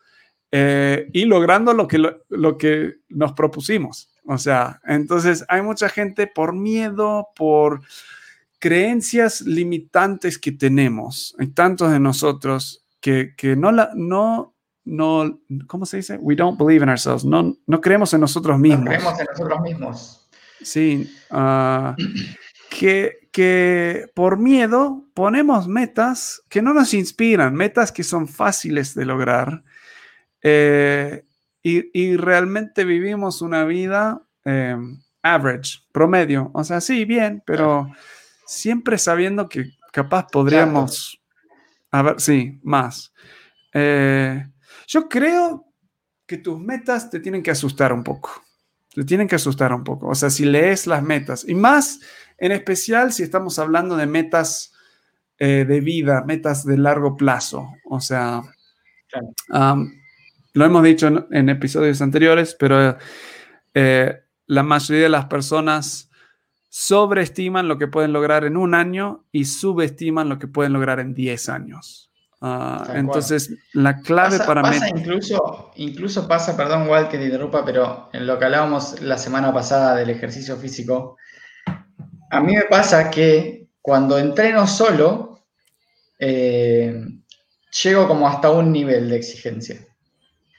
eh, 0.51 1.10
y 1.13 1.25
logrando 1.25 1.74
lo 1.74 1.88
que, 1.88 1.98
lo 2.29 2.57
que 2.57 2.95
nos 3.10 3.34
propusimos. 3.34 4.10
O 4.25 4.38
sea, 4.38 4.81
entonces 4.86 5.45
hay 5.48 5.62
mucha 5.62 5.89
gente 5.89 6.27
por 6.27 6.53
miedo, 6.53 7.27
por 7.36 7.81
creencias 8.60 9.41
limitantes 9.41 10.38
que 10.38 10.51
tenemos. 10.51 11.36
Hay 11.39 11.48
tantos 11.48 11.91
de 11.91 12.00
nosotros 12.00 12.86
que, 13.00 13.36
que 13.36 13.55
no 13.55 13.72
la, 13.72 13.91
no, 13.95 14.55
no, 14.86 15.39
¿cómo 15.67 15.86
se 15.86 15.98
dice? 15.98 16.17
We 16.17 16.36
don't 16.36 16.57
believe 16.57 16.84
in 16.84 16.89
ourselves. 16.89 17.25
No, 17.25 17.55
no 17.67 17.81
creemos 17.81 18.13
en 18.13 18.22
nosotros 18.22 18.57
mismos. 18.57 18.86
No 18.86 18.91
creemos 18.91 19.19
en 19.19 19.25
nosotros 19.31 19.62
mismos. 19.62 20.25
Sí. 20.62 21.14
Uh, 21.32 21.96
que, 22.70 23.30
que 23.32 24.08
por 24.14 24.38
miedo 24.38 25.06
ponemos 25.14 25.68
metas 25.68 26.42
que 26.50 26.62
no 26.62 26.74
nos 26.74 26.94
inspiran, 26.94 27.54
metas 27.54 27.92
que 27.92 28.04
son 28.04 28.28
fáciles 28.28 28.94
de 28.94 29.06
lograr. 29.06 29.64
Eh, 30.42 31.26
y, 31.68 32.16
realmente 32.16 32.86
vivimos 32.86 33.42
una 33.42 33.66
vida 33.66 34.22
eh, 34.44 34.78
average, 35.24 35.80
promedio. 35.92 36.52
O 36.54 36.64
sea, 36.64 36.80
sí, 36.80 37.06
bien, 37.06 37.42
pero 37.44 37.92
siempre 38.46 39.00
sabiendo 39.00 39.50
que 39.50 39.72
capaz 39.92 40.28
podríamos, 40.32 41.20
a 41.90 42.04
ver, 42.04 42.22
sí, 42.22 42.60
más. 42.62 43.12
Eh, 43.74 44.46
yo 44.86 45.10
creo 45.10 45.66
que 46.28 46.38
tus 46.38 46.60
metas 46.60 47.10
te 47.10 47.20
tienen 47.20 47.42
que 47.42 47.50
asustar 47.50 47.92
un 47.92 48.04
poco. 48.04 48.45
Te 48.96 49.04
tienen 49.04 49.28
que 49.28 49.36
asustar 49.36 49.74
un 49.74 49.84
poco. 49.84 50.08
O 50.08 50.16
sea, 50.16 50.30
si 50.30 50.46
lees 50.46 50.88
las 50.88 51.04
metas, 51.04 51.46
y 51.48 51.54
más 51.54 52.00
en 52.38 52.54
especial 52.54 53.12
si 53.12 53.24
estamos 53.24 53.60
hablando 53.60 53.98
de 53.98 54.08
metas 54.08 54.74
eh, 55.38 55.66
de 55.68 55.82
vida, 55.82 56.24
metas 56.25 56.66
de 56.66 56.78
largo 56.78 57.18
plazo. 57.18 57.68
O 57.84 58.00
sea, 58.00 58.42
lo 59.50 60.66
hemos 60.66 60.84
dicho 60.84 61.28
en, 61.30 61.50
episodios 61.50 62.02
anteriores, 62.02 62.56
pero 62.58 62.98
eh, 63.74 64.20
la 64.48 64.64
mayoría 64.64 65.04
de 65.04 65.10
las 65.10 65.25
personas 65.25 66.10
sobreestiman 66.70 67.68
lo 67.68 67.78
que 67.78 67.88
pueden 67.88 68.14
lograr 68.14 68.46
en 68.46 68.56
un 68.56 68.74
año 68.75 69.25
y 69.34 69.44
subestiman 69.44 70.30
lo 70.30 70.40
que 70.40 70.48
pueden 70.48 70.72
lograr 70.72 71.02
en 71.02 71.14
10 71.14 71.50
años. 71.50 72.12
Ah, 72.48 72.86
entonces, 72.94 73.50
la 73.74 74.02
clave 74.02 74.38
para 74.38 74.62
mí... 74.62 74.78
Incluso, 74.96 75.72
incluso 75.78 76.28
pasa, 76.28 76.56
perdón, 76.56 76.88
Walt, 76.88 77.10
que 77.10 77.18
te 77.18 77.25
interrumpa, 77.25 77.66
pero 77.66 78.12
en 78.14 78.28
lo 78.28 78.38
que 78.38 78.46
hablábamos 78.46 79.02
la 79.02 79.18
semana 79.18 79.52
pasada 79.52 79.96
del 79.96 80.12
ejercicio 80.12 80.56
físico, 80.56 81.18
a 82.30 82.42
mí 82.42 82.56
me 82.56 82.66
pasa 82.66 83.10
que 83.10 83.70
cuando 83.82 84.20
entreno 84.20 84.68
solo, 84.68 85.48
eh, 86.20 87.04
llego 87.84 88.08
como 88.08 88.28
hasta 88.28 88.52
un 88.52 88.72
nivel 88.72 89.10
de 89.10 89.16
exigencia. 89.16 89.84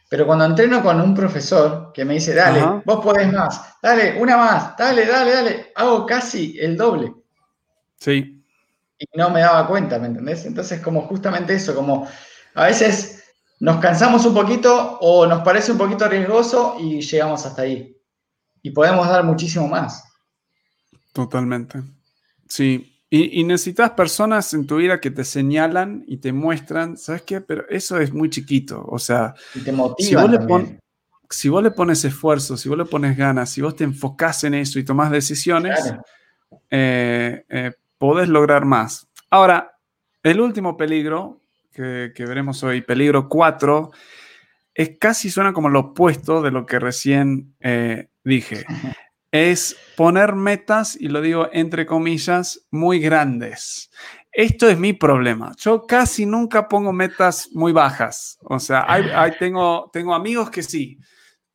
Pero 0.09 0.27
cuando 0.27 0.45
entreno 0.45 0.83
con 0.83 1.01
un 1.01 1.15
profesor 1.15 1.93
que 1.95 2.05
me 2.05 2.15
dice, 2.15 2.35
dale, 2.35 2.83
vos 2.85 3.01
podés 3.01 3.33
más, 3.33 3.77
dale, 3.81 4.21
una 4.21 4.37
más, 4.37 4.77
dale, 4.77 5.07
dale, 5.07 5.31
dale, 5.31 5.73
hago 5.77 6.05
casi 6.05 6.59
el 6.59 6.77
doble. 6.77 7.15
Sí. 8.01 8.36
Y 8.99 9.07
no 9.15 9.31
me 9.31 9.41
daba 9.41 9.67
cuenta, 9.67 9.99
¿me 9.99 10.07
entendés? 10.07 10.47
Entonces, 10.47 10.81
como 10.81 11.03
justamente 11.03 11.55
eso, 11.55 11.75
como 11.75 12.09
a 12.55 12.67
veces 12.67 13.25
nos 13.61 13.79
cansamos 13.79 14.25
un 14.25 14.35
poquito 14.35 14.99
o 15.01 15.27
nos 15.27 15.43
parece 15.43 15.73
un 15.73 15.79
poquito 15.79 16.09
riesgoso 16.09 16.77
y 16.81 17.01
llegamos 17.01 17.45
hasta 17.45 17.63
ahí. 17.63 17.97
Y 18.63 18.71
podemos 18.71 19.09
dar 19.09 19.25
muchísimo 19.25 19.69
más. 19.69 20.05
Totalmente. 21.13 21.83
Sí, 22.49 22.97
y, 23.09 23.45
necesitas 23.45 23.91
personas 23.93 24.53
en 24.53 24.67
tu 24.67 24.77
vida 24.77 25.01
que 25.01 25.13
te 25.13 25.25
señalan 25.25 26.05
y 26.09 26.17
te 26.17 26.33
muestran, 26.33 26.97
¿sabes 26.97 27.23
qué? 27.23 27.41
Pero 27.41 27.69
eso 27.69 27.99
es 28.01 28.13
muy 28.13 28.31
chiquito. 28.31 28.85
O 28.89 28.99
sea, 28.99 29.35
te 29.53 29.61
si, 29.99 30.15
vos 30.17 30.31
le 30.31 30.79
si 31.31 31.49
vos 31.49 31.63
le 31.63 31.71
pones 31.71 32.05
esfuerzo, 32.05 32.57
si 32.57 32.69
vos 32.69 32.77
le 32.77 32.85
pones 32.85 33.17
ganas, 33.17 33.51
si 33.51 33.63
vos 33.63 33.77
te 33.77 33.85
enfocás 33.85 34.43
en 34.45 34.55
eso 34.55 34.79
y 34.79 34.85
tomás 34.85 35.13
decisiones, 35.13 35.95
eh, 36.69 37.45
eh, 37.49 37.73
podés 37.99 38.29
lograr 38.29 38.65
más. 38.65 39.09
Ahora, 39.31 39.79
el 40.23 40.41
último 40.41 40.77
peligro 40.77 41.43
que, 41.73 42.13
veremos 42.19 42.63
hoy, 42.63 42.81
peligro 42.81 43.29
4, 43.29 43.91
es 44.75 44.97
casi 44.99 45.31
suena 45.31 45.53
como 45.53 45.69
lo 45.69 45.81
opuesto 45.81 46.43
de 46.43 46.51
lo 46.51 46.65
que 46.65 46.79
recién 46.79 47.55
eh, 47.61 48.09
dije. 48.25 48.65
es 49.31 49.77
poner 49.97 50.35
metas, 50.35 50.97
y 50.99 51.09
lo 51.09 51.21
digo 51.21 51.49
entre 51.53 51.85
comillas, 51.85 52.67
muy 52.71 53.01
grandes. 53.01 53.91
Esto 54.33 54.69
es 54.69 54.79
mi 54.79 54.93
problema. 54.93 55.53
Yo 55.59 55.87
casi 55.87 56.27
nunca 56.27 56.69
pongo 56.69 56.93
metas 56.93 57.49
muy 57.53 57.73
bajas. 57.73 58.39
O 58.43 58.59
sea, 58.59 58.87
tengo, 59.39 59.91
tengo 59.93 60.15
amigos 60.15 60.51
que 60.51 60.63
sí. 60.63 60.99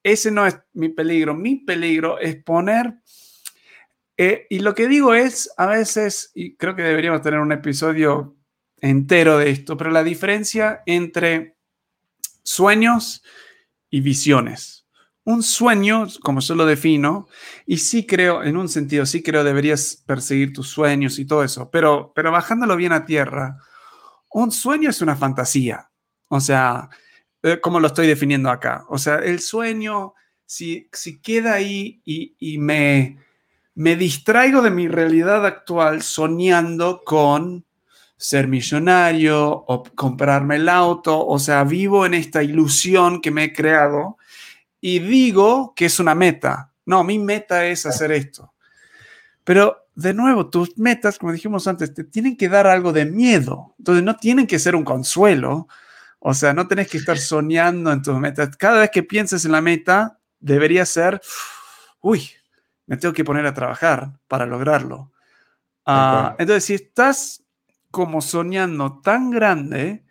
Ese 0.04 0.32
no 0.32 0.48
es 0.48 0.60
mi 0.74 0.90
peligro. 0.90 1.36
Mi 1.36 1.58
peligro 1.58 2.20
es 2.20 2.44
poner... 2.44 3.01
Eh, 4.24 4.46
y 4.52 4.60
lo 4.60 4.76
que 4.76 4.88
digo 4.88 5.16
es, 5.16 5.52
a 5.58 5.66
veces, 5.66 6.32
y 6.36 6.56
creo 6.56 6.76
que 6.76 6.84
deberíamos 6.84 7.24
tener 7.24 7.40
un 7.40 7.52
episodio 7.52 8.36
entero 8.78 9.40
de 9.40 9.50
esto, 9.50 9.78
pero 9.78 9.90
la 9.90 10.04
diferencia 10.04 10.84
entre 10.86 11.58
sueños 12.44 13.24
y 13.90 14.02
visiones 14.02 14.82
un 15.24 15.44
sueño, 15.44 16.08
como 16.22 16.40
yo 16.40 16.56
lo 16.56 16.66
defino, 16.66 17.28
y 17.66 17.78
sí 17.78 18.06
creo, 18.06 18.44
en 18.44 18.58
un 18.58 18.70
sentido, 18.70 19.06
sí 19.06 19.22
creo 19.24 19.44
deberías 19.44 20.04
perseguir 20.06 20.54
tus 20.54 20.70
sueños 20.70 21.20
y 21.20 21.26
todo 21.26 21.44
eso, 21.44 21.70
pero, 21.72 22.12
pero 22.16 22.32
bajándolo 22.32 22.76
bien 22.76 22.92
a 22.92 23.06
tierra, 23.06 23.58
un 24.32 24.52
sueño 24.52 24.90
es 24.90 25.02
una 25.02 25.16
fantasía. 25.16 25.92
O 26.28 26.40
sea, 26.40 26.90
eh, 27.44 27.60
como 27.60 27.80
lo 27.80 27.88
estoy 27.88 28.08
definiendo 28.08 28.50
acá. 28.50 28.86
O 28.90 28.98
sea, 28.98 29.18
el 29.18 29.40
sueño, 29.42 30.14
si, 30.46 30.90
si 30.94 31.22
queda 31.22 31.54
ahí 31.54 32.02
y, 32.06 32.36
y 32.40 32.58
me, 32.58 33.18
me 33.76 33.96
distraigo 33.96 34.62
de 34.62 34.72
mi 34.72 34.88
realidad 34.88 35.46
actual 35.46 36.02
soñando 36.02 37.02
con 37.04 37.66
ser 38.18 38.48
millonario 38.48 39.50
o 39.50 39.84
comprarme 39.96 40.58
el 40.58 40.70
auto, 40.70 41.26
o 41.26 41.40
sea, 41.40 41.64
vivo 41.64 42.06
en 42.06 42.14
esta 42.14 42.44
ilusión 42.44 43.20
que 43.22 43.32
me 43.32 43.46
he 43.46 43.54
creado 43.54 44.18
y 44.80 45.00
digo 45.00 45.74
que 45.76 45.86
es 45.86 46.00
una 46.00 46.14
meta. 46.14 46.72
No, 46.86 47.04
mi 47.04 47.18
meta 47.18 47.66
es 47.66 47.86
hacer 47.86 48.12
esto. 48.12 48.54
Pero 49.44 49.88
de 49.96 50.14
nuevo, 50.14 50.50
tus 50.50 50.78
metas, 50.78 51.18
como 51.18 51.32
dijimos 51.32 51.68
antes, 51.68 51.94
te 51.94 52.04
tienen 52.04 52.38
que 52.38 52.50
dar 52.50 52.68
algo 52.68 52.92
de 52.94 53.06
miedo. 53.06 53.76
Entonces 53.80 54.04
no 54.04 54.16
tienen 54.18 54.48
que 54.48 54.60
ser 54.60 54.76
un 54.76 54.84
consuelo. 54.84 55.68
O 56.20 56.34
sea, 56.34 56.54
no 56.54 56.68
tenés 56.68 56.90
que 56.90 56.98
estar 56.98 57.18
soñando 57.18 57.92
en 57.92 58.02
tus 58.02 58.18
metas. 58.20 58.56
Cada 58.58 58.82
vez 58.82 58.92
que 58.92 59.04
pienses 59.04 59.46
en 59.46 59.52
la 59.52 59.62
meta, 59.62 60.20
debería 60.40 60.86
ser, 60.86 61.22
uy, 62.02 62.30
me 62.88 62.98
tengo 62.98 63.14
que 63.14 63.24
poner 63.24 63.46
a 63.46 63.54
trabajar 63.54 64.20
para 64.28 64.46
lograrlo. 64.46 65.12
Ah, 65.86 66.36
entonces, 66.38 66.66
si 66.66 66.74
estás 66.76 67.44
como 67.90 68.22
soñando 68.22 69.02
tan 69.02 69.32
grande, 69.32 70.04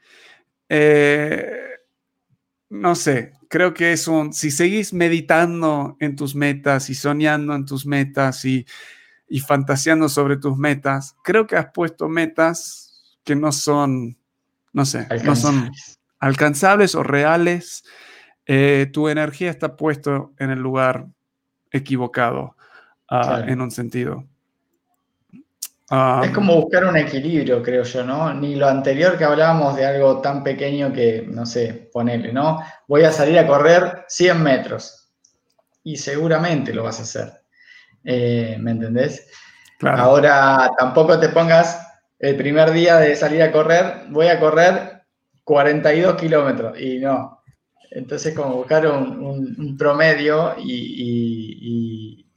eh, 0.68 1.70
no 2.68 2.94
sé, 2.94 3.33
creo 3.48 3.74
que 3.74 3.92
es 3.92 4.06
un, 4.06 4.33
si 4.33 4.50
seguís 4.50 4.92
meditando 4.92 5.96
en 6.00 6.16
tus 6.16 6.35
metas 6.35 6.90
y 6.90 6.94
soñando 6.94 7.54
en 7.54 7.66
tus 7.66 7.87
metas 7.87 8.44
y, 8.44 8.66
y 9.28 9.40
fantaseando 9.40 10.09
sobre 10.09 10.37
tus 10.37 10.56
metas, 10.56 11.16
creo 11.24 11.46
que 11.46 11.56
has 11.56 11.72
puesto 11.72 12.09
metas 12.09 13.18
que 13.24 13.35
no 13.35 13.52
son, 13.52 14.16
no 14.72 14.85
sé, 14.85 15.06
no 15.24 15.37
son 15.37 15.70
alcanzables 16.18 16.94
o 16.94 17.02
reales. 17.02 17.85
Eh, 18.46 18.88
tu 18.92 19.09
energía 19.09 19.50
está 19.50 19.76
puesto 19.76 20.33
en 20.38 20.50
el 20.50 20.59
lugar 20.59 21.06
equivocado 21.70 22.56
ah, 23.11 23.44
en 23.46 23.61
un 23.61 23.70
sentido 23.70 24.25
es 26.23 26.31
como 26.31 26.55
buscar 26.55 26.85
un 26.85 26.96
equilibrio, 26.96 27.61
creo 27.64 27.83
yo, 27.83 28.05
¿no? 28.05 28.33
Ni 28.33 28.55
lo 28.55 28.68
anterior 28.68 29.18
que 29.18 29.25
hablábamos 29.25 29.75
de 29.75 29.85
algo 29.85 30.20
tan 30.20 30.44
pequeño 30.44 30.92
que, 30.92 31.27
no 31.29 31.44
sé, 31.44 31.90
ponele, 31.92 32.33
¿no? 32.33 32.61
Voy 32.87 33.03
a 33.03 33.11
salir 33.11 33.37
a 33.40 33.46
correr 33.46 34.05
100 34.07 34.40
metros 34.40 35.09
y 35.83 35.96
seguramente 35.96 36.73
lo 36.73 36.85
vas 36.85 37.01
a 37.01 37.03
hacer. 37.03 37.42
Eh, 38.05 38.57
¿Me 38.61 38.70
entendés? 38.70 39.29
Ahora 39.83 40.70
tampoco 40.79 41.18
te 41.18 41.31
pongas 41.31 41.85
el 42.20 42.37
primer 42.37 42.70
día 42.70 42.99
de 42.99 43.16
salir 43.16 43.42
a 43.42 43.51
correr, 43.51 44.05
voy 44.11 44.29
a 44.29 44.38
correr 44.38 45.03
42 45.42 46.14
kilómetros 46.14 46.81
y 46.81 46.99
no. 46.99 47.42
Entonces, 47.90 48.33
como 48.33 48.55
buscar 48.55 48.87
un, 48.87 49.77
promedio 49.77 50.55
y, 50.57 52.30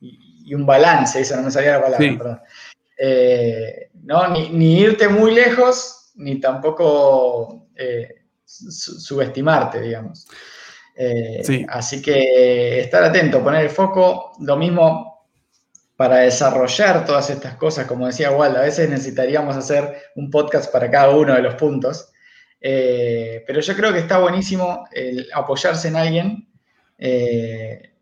un 0.51 0.65
balance, 0.65 1.21
eso 1.21 1.35
no 1.35 1.43
me 1.43 1.51
salía 1.51 1.77
la 1.77 1.83
palabra, 1.83 2.17
perdón. 2.17 2.41
Eh, 2.97 3.89
¿no? 4.03 4.27
Ni, 4.29 4.79
irte 4.79 5.07
muy 5.07 5.33
lejos, 5.33 6.11
ni 6.15 6.39
tampoco 6.39 7.67
eh, 7.75 8.23
subestimarte, 8.45 9.81
digamos. 9.81 10.27
Eh, 10.95 11.65
así 11.69 12.01
que 12.01 12.79
estar 12.79 13.03
atento, 13.03 13.43
poner 13.43 13.63
el 13.63 13.69
foco, 13.69 14.33
lo 14.39 14.55
mismo 14.57 15.27
para 15.95 16.17
desarrollar 16.17 17.05
todas 17.05 17.29
estas 17.29 17.55
cosas, 17.55 17.87
como 17.87 18.07
decía 18.07 18.31
Walt, 18.31 18.57
a 18.57 18.61
veces 18.61 18.89
necesitaríamos 18.89 19.55
hacer 19.55 19.95
un 20.15 20.29
podcast 20.29 20.71
para 20.71 20.89
cada 20.89 21.09
uno 21.09 21.33
de 21.33 21.41
los 21.41 21.55
puntos, 21.55 22.09
pero 22.59 23.59
yo 23.59 23.75
creo 23.75 23.93
que 23.93 23.99
está 23.99 24.19
buenísimo 24.19 24.87
el 24.91 25.27
apoyarse 25.33 25.87
en 25.89 25.95
alguien 25.95 26.47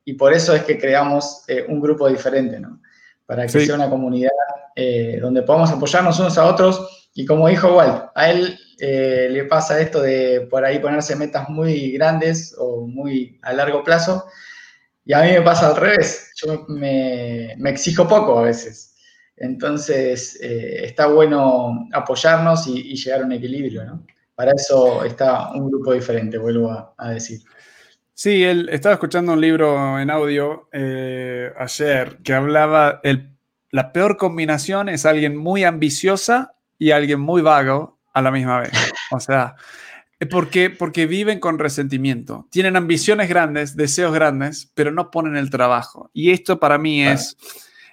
y 0.05 0.13
por 0.13 0.33
eso 0.33 0.55
es 0.55 0.63
que 0.63 0.79
creamos 0.79 1.45
un 1.67 1.79
grupo 1.79 2.09
diferente, 2.09 2.59
¿no? 2.59 2.81
Para 3.25 3.43
que 3.47 3.65
sea 3.65 3.75
una 3.75 3.89
comunidad 3.89 4.31
eh, 4.75 5.19
donde 5.21 5.41
podamos 5.43 5.69
apoyarnos 5.71 6.19
unos 6.19 6.37
a 6.37 6.45
otros. 6.45 7.09
Y 7.13 7.25
como 7.25 7.47
dijo 7.47 7.75
Walt, 7.75 8.05
a 8.15 8.29
él 8.29 8.57
eh, 8.79 9.27
le 9.29 9.43
pasa 9.45 9.79
esto 9.79 10.01
de 10.01 10.47
por 10.49 10.63
ahí 10.63 10.79
ponerse 10.79 11.15
metas 11.15 11.49
muy 11.49 11.91
grandes 11.91 12.55
o 12.57 12.87
muy 12.87 13.39
a 13.41 13.53
largo 13.53 13.83
plazo. 13.83 14.25
Y 15.03 15.13
a 15.13 15.21
mí 15.21 15.31
me 15.31 15.41
pasa 15.41 15.67
al 15.67 15.75
revés. 15.75 16.31
Yo 16.35 16.65
me, 16.69 17.53
exijo 17.69 18.07
poco 18.07 18.39
a 18.39 18.43
veces. 18.43 18.95
Entonces, 19.35 20.39
eh, 20.41 20.85
está 20.85 21.07
bueno 21.07 21.87
apoyarnos 21.91 22.67
y, 22.67 22.95
llegar 22.95 23.21
a 23.21 23.25
un 23.25 23.31
equilibrio, 23.33 23.83
¿no? 23.83 24.05
Para 24.35 24.51
eso 24.55 25.03
está 25.03 25.51
un 25.51 25.69
grupo 25.69 25.93
diferente, 25.93 26.37
vuelvo 26.37 26.93
a, 26.97 27.11
decir. 27.11 27.41
Sí, 28.21 28.43
él 28.43 28.69
estaba 28.71 28.93
escuchando 28.93 29.33
un 29.33 29.41
libro 29.41 29.99
en 29.99 30.11
audio 30.11 30.69
eh, 30.71 31.51
ayer 31.57 32.19
que 32.23 32.35
hablaba, 32.35 32.99
el, 33.01 33.31
la 33.71 33.91
peor 33.91 34.15
combinación 34.15 34.89
es 34.89 35.07
alguien 35.07 35.35
muy 35.35 35.63
ambiciosa 35.63 36.53
y 36.77 36.91
alguien 36.91 37.19
muy 37.19 37.41
vago 37.41 37.97
a 38.13 38.21
la 38.21 38.29
misma 38.29 38.59
vez. 38.59 38.73
O 39.09 39.19
sea, 39.19 39.55
porque, 40.29 40.69
porque 40.69 41.07
viven 41.07 41.39
con 41.39 41.57
resentimiento. 41.57 42.47
Tienen 42.51 42.75
ambiciones 42.75 43.27
grandes, 43.27 43.75
deseos 43.75 44.13
grandes, 44.13 44.71
pero 44.75 44.91
no 44.91 45.09
ponen 45.09 45.35
el 45.35 45.49
trabajo. 45.49 46.11
Y 46.13 46.29
esto 46.29 46.59
para 46.59 46.77
mí 46.77 47.03
es 47.03 47.35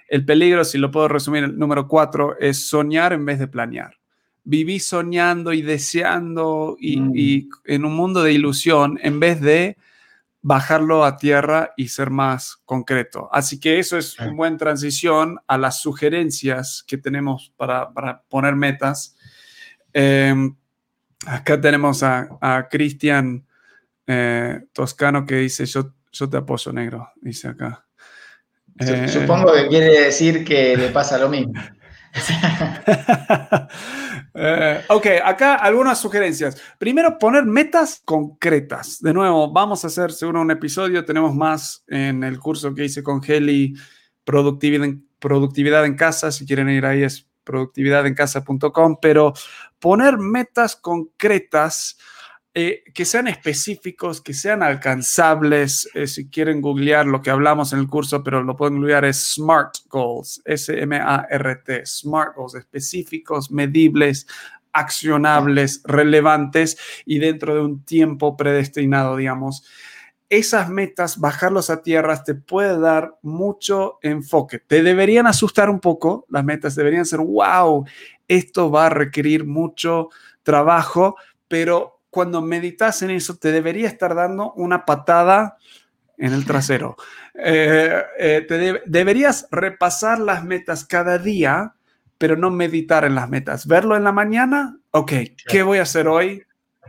el 0.09 0.25
peligro, 0.25 0.63
si 0.63 0.77
lo 0.77 0.91
puedo 0.91 1.07
resumir, 1.07 1.43
el 1.45 1.57
número 1.57 1.87
cuatro, 1.87 2.37
es 2.37 2.67
soñar 2.67 3.13
en 3.13 3.25
vez 3.25 3.39
de 3.39 3.47
planear. 3.47 3.97
Viví 4.43 4.79
soñando 4.79 5.53
y 5.53 5.63
deseando 5.63 6.77
y, 6.79 6.99
mm. 6.99 7.11
y 7.15 7.49
en 7.65 7.83
un 7.83 7.95
mundo 7.95 8.21
de 8.21 8.31
ilusión 8.31 8.99
en 9.01 9.19
vez 9.19 9.41
de 9.41 9.75
bajarlo 10.41 11.03
a 11.03 11.17
tierra 11.17 11.73
y 11.75 11.89
ser 11.89 12.09
más 12.09 12.61
concreto. 12.65 13.29
Así 13.31 13.59
que 13.59 13.79
eso 13.79 13.97
es 13.97 14.17
una 14.19 14.33
buena 14.33 14.57
transición 14.57 15.37
a 15.47 15.57
las 15.57 15.81
sugerencias 15.81 16.83
que 16.87 16.97
tenemos 16.97 17.53
para, 17.57 17.91
para 17.91 18.23
poner 18.23 18.55
metas. 18.55 19.17
Em, 19.91 20.55
acá 21.25 21.59
tenemos 21.59 22.03
a, 22.03 22.67
Cristian 22.69 23.45
eh, 24.07 24.61
Toscano 24.71 25.25
que 25.25 25.35
dice, 25.35 25.65
yo, 25.65 25.93
yo 26.11 26.29
te 26.29 26.37
apoyo 26.37 26.71
negro, 26.71 27.11
dice 27.21 27.49
acá. 27.49 27.85
Eh, 28.79 29.09
supongo 29.09 29.51
que 29.53 29.67
quiere 29.67 30.05
decir 30.05 30.45
que 30.45 30.77
le 30.77 30.89
pasa 30.89 31.17
lo 31.17 31.27
mismo. 31.27 31.53
Eh, 34.41 34.85
ok, 34.87 35.05
acá 35.25 35.55
algunas 35.55 35.99
sugerencias. 35.99 36.61
Primero, 36.77 37.17
poner 37.17 37.45
metas 37.45 38.01
concretas. 38.05 39.01
De 39.01 39.13
nuevo, 39.13 39.51
vamos 39.51 39.83
a 39.83 39.87
hacer 39.87 40.13
seguro 40.13 40.41
un 40.41 40.51
episodio. 40.51 41.03
Tenemos 41.03 41.35
más 41.35 41.83
en 41.87 42.23
el 42.23 42.39
curso 42.39 42.73
que 42.73 42.85
hice 42.85 43.03
con 43.03 43.21
Heli, 43.25 43.73
productividad 44.23 44.85
en, 44.85 45.05
productividad 45.19 45.85
en 45.85 45.95
casa. 45.95 46.31
Si 46.31 46.45
quieren 46.45 46.69
ir 46.69 46.85
ahí 46.85 47.03
es 47.03 47.27
productividadencasa.com. 47.43 48.97
Pero 49.01 49.33
poner 49.79 50.17
metas 50.17 50.75
concretas 50.75 51.97
eh, 52.55 52.83
que 52.95 53.05
sean 53.05 53.27
específicos, 53.27 54.21
que 54.21 54.33
sean 54.33 54.63
alcanzables. 54.63 55.87
Eh, 55.93 56.07
si 56.07 56.29
quieren 56.29 56.61
googlear 56.61 57.05
lo 57.05 57.21
que 57.21 57.29
hablamos 57.29 57.73
en 57.73 57.79
el 57.79 57.87
curso, 57.87 58.23
pero 58.23 58.43
lo 58.43 58.55
pueden 58.55 58.77
googlear, 58.77 59.05
es 59.05 59.17
SMART 59.33 59.75
Goals, 59.87 60.41
S-M-A-R-T, 60.45 61.85
SMART 61.85 62.35
Goals, 62.35 62.55
específicos, 62.55 63.51
medibles, 63.51 64.25
accionables, 64.71 65.81
relevantes 65.85 66.77
y 67.05 67.19
dentro 67.19 67.53
de 67.53 67.61
un 67.61 67.83
tiempo 67.85 68.35
predestinado, 68.35 69.15
digamos. 69.15 69.63
Esas 70.29 70.69
metas, 70.69 71.19
bajarlos 71.19 71.69
a 71.69 71.81
tierra, 71.81 72.23
te 72.23 72.35
puede 72.35 72.79
dar 72.79 73.15
mucho 73.21 73.97
enfoque. 74.01 74.59
Te 74.59 74.83
deberían 74.83 75.27
asustar 75.27 75.69
un 75.69 75.79
poco, 75.79 76.25
las 76.29 76.43
metas 76.43 76.75
deberían 76.75 77.05
ser, 77.05 77.19
wow, 77.19 77.85
esto 78.27 78.69
va 78.69 78.87
a 78.87 78.89
requerir 78.89 79.45
mucho 79.45 80.09
trabajo, 80.43 81.15
pero 81.47 81.98
cuando 82.09 82.41
meditas 82.41 83.01
en 83.01 83.11
eso, 83.11 83.37
te 83.37 83.51
debería 83.51 83.87
estar 83.87 84.15
dando 84.15 84.53
una 84.53 84.85
patada 84.85 85.57
en 86.17 86.33
el 86.33 86.45
trasero. 86.45 86.97
Eh, 87.33 88.03
eh, 88.17 88.45
te 88.47 88.81
deberías 88.85 89.47
repasar 89.51 90.19
las 90.19 90.43
metas 90.43 90.85
cada 90.85 91.17
día, 91.17 91.75
pero 92.17 92.35
no 92.35 92.51
meditar 92.51 93.05
en 93.05 93.15
las 93.15 93.29
metas. 93.29 93.65
Verlo 93.65 93.95
en 93.95 94.03
la 94.03 94.11
mañana, 94.11 94.77
ok, 94.91 95.11
¿qué 95.47 95.63
voy 95.63 95.77
a 95.77 95.83
hacer 95.83 96.07
hoy 96.07 96.43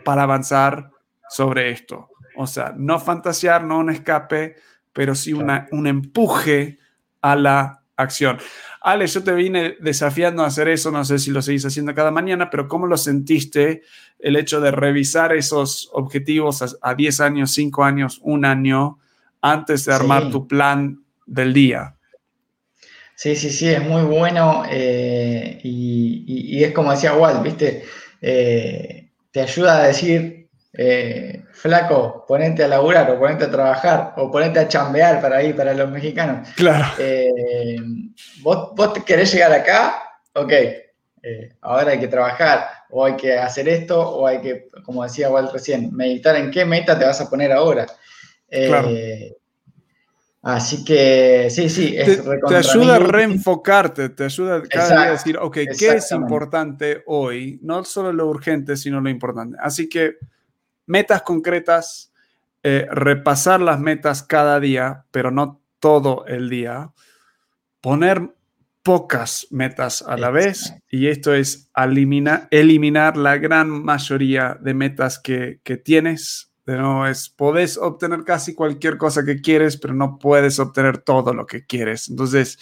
para 0.05 0.25
avanzar 0.25 0.91
sobre 1.29 1.71
esto? 1.71 2.11
O 2.37 2.47
sea, 2.47 2.75
no 2.77 2.99
fantasear, 2.99 3.65
no 3.65 3.79
un 3.79 3.91
escape, 3.91 4.57
pero 4.93 5.15
sí 5.15 5.33
una, 5.33 5.69
un 5.71 5.87
empuje 5.87 6.79
a 7.21 7.37
la 7.37 7.83
acción. 7.97 8.39
Ale, 8.81 9.07
yo 9.07 9.23
te 9.23 9.35
vine 9.35 9.77
desafiando 9.81 10.43
a 10.43 10.47
hacer 10.47 10.69
eso, 10.69 10.91
no 10.91 11.05
sé 11.05 11.19
si 11.19 11.31
lo 11.31 11.43
seguís 11.43 11.67
haciendo 11.67 11.95
cada 11.95 12.11
mañana, 12.11 12.51
pero 12.51 12.67
¿cómo 12.67 12.87
lo 12.87 12.97
sentiste 12.97 13.83
el 14.23 14.37
hecho 14.37 14.61
de 14.61 14.71
revisar 14.71 15.35
esos 15.35 15.91
objetivos 15.93 16.79
a, 16.81 16.95
10 16.95 17.21
años, 17.21 17.53
5 17.53 17.85
años, 17.85 18.21
un 18.23 18.45
año, 18.45 18.99
antes 19.41 19.85
de 19.87 19.95
armar 19.95 20.31
tu 20.31 20.47
plan 20.47 21.03
del 21.27 21.53
día? 21.53 21.97
Sí, 23.15 23.37
sí, 23.37 23.51
sí, 23.51 23.69
es 23.69 23.83
muy 23.83 24.03
bueno 24.03 24.65
eh, 24.71 25.59
y, 25.63 26.65
es 26.65 26.73
como 26.73 26.91
decía 26.91 27.15
Walt, 27.15 27.43
¿viste? 27.43 27.85
Eh, 28.21 29.11
te 29.31 29.41
ayuda 29.41 29.79
a 29.79 29.87
decir, 29.89 30.49
eh, 30.73 31.45
flaco, 31.53 32.25
ponete 32.27 32.65
a 32.65 32.69
laburar 32.69 33.11
o 33.11 33.19
ponete 33.19 33.45
a 33.45 33.51
trabajar 33.51 34.15
o 34.17 34.31
ponete 34.31 34.59
a 34.59 34.69
chambear 34.69 35.21
para 35.21 35.39
ahí, 35.39 35.53
para 35.53 35.75
los 35.75 35.91
mexicanos. 35.91 36.49
Claro. 36.57 36.87
¿vos, 38.43 38.71
¿vos, 38.75 38.93
querés 39.05 39.33
llegar 39.33 39.53
acá? 39.53 40.03
Ok, 40.35 40.53
ahora 41.61 41.93
hay 41.93 42.01
que 42.01 42.09
trabajar 42.09 42.80
o 42.91 43.05
hay 43.05 43.17
que 43.17 43.37
hacer 43.39 43.69
esto 43.69 44.01
o 44.01 44.27
hay 44.27 44.41
que, 44.41 44.69
como 44.85 45.03
decía 45.03 45.31
Walt 45.31 45.53
recién, 45.53 45.95
meditar 45.95 46.37
en 46.37 46.51
qué 46.51 46.65
meta 46.65 46.99
te 46.99 47.05
vas 47.05 47.21
a 47.21 47.29
poner 47.29 47.53
ahora. 47.53 47.87
Así 50.43 50.85
que 50.85 51.49
sí, 51.51 51.69
sí, 51.69 51.95
es 51.99 52.25
te, 52.25 52.39
te 52.39 52.57
ayuda 52.57 52.97
a 52.97 52.99
reenfocarte, 52.99 54.09
te 54.09 54.25
ayuda 54.25 54.63
cada 54.63 54.89
día 54.89 55.09
a 55.09 55.11
decir, 55.11 55.37
ok, 55.37 55.59
¿qué 55.79 55.89
es 55.97 56.11
importante 56.13 57.03
hoy? 57.07 57.59
No 57.63 57.85
solo 57.85 58.11
lo 58.11 58.27
urgente, 58.27 58.77
sino 58.77 59.03
lo 59.03 59.11
importante. 59.11 59.59
Así 59.61 59.87
que 59.87 60.17
metas 60.87 61.23
concretas, 61.23 62.11
eh, 62.63 62.87
repasar 62.91 63.61
las 63.61 63.79
metas 63.81 64.23
cada 64.23 64.59
día, 64.61 65.05
pero 65.11 65.31
no 65.31 65.61
todo 65.79 66.25
el 66.27 66.49
día, 66.49 66.91
poner 67.83 68.35
pocas 68.83 69.47
metas 69.51 70.03
a 70.03 70.17
la 70.17 70.31
vez 70.31 70.75
y 70.91 71.09
esto 71.09 71.35
es 71.35 71.71
eliminar 72.51 73.17
la 73.17 73.37
gran 73.37 73.69
mayoría 73.71 74.59
de 74.61 74.75
metas 74.75 75.19
que, 75.19 75.61
tienes. 75.85 76.53
De 76.67 76.77
nuevo, 76.77 77.07
es, 77.07 77.29
podés 77.29 77.77
obtener 77.79 78.23
casi 78.25 78.55
cualquier 78.55 78.97
cosa 78.97 79.25
que 79.25 79.41
quieres, 79.41 79.77
pero 79.77 79.95
no 79.95 80.19
puedes 80.19 80.59
obtener 80.59 80.99
todo 80.99 81.35
lo 81.35 81.47
que 81.47 81.67
quieres. 81.67 82.09
Entonces, 82.09 82.59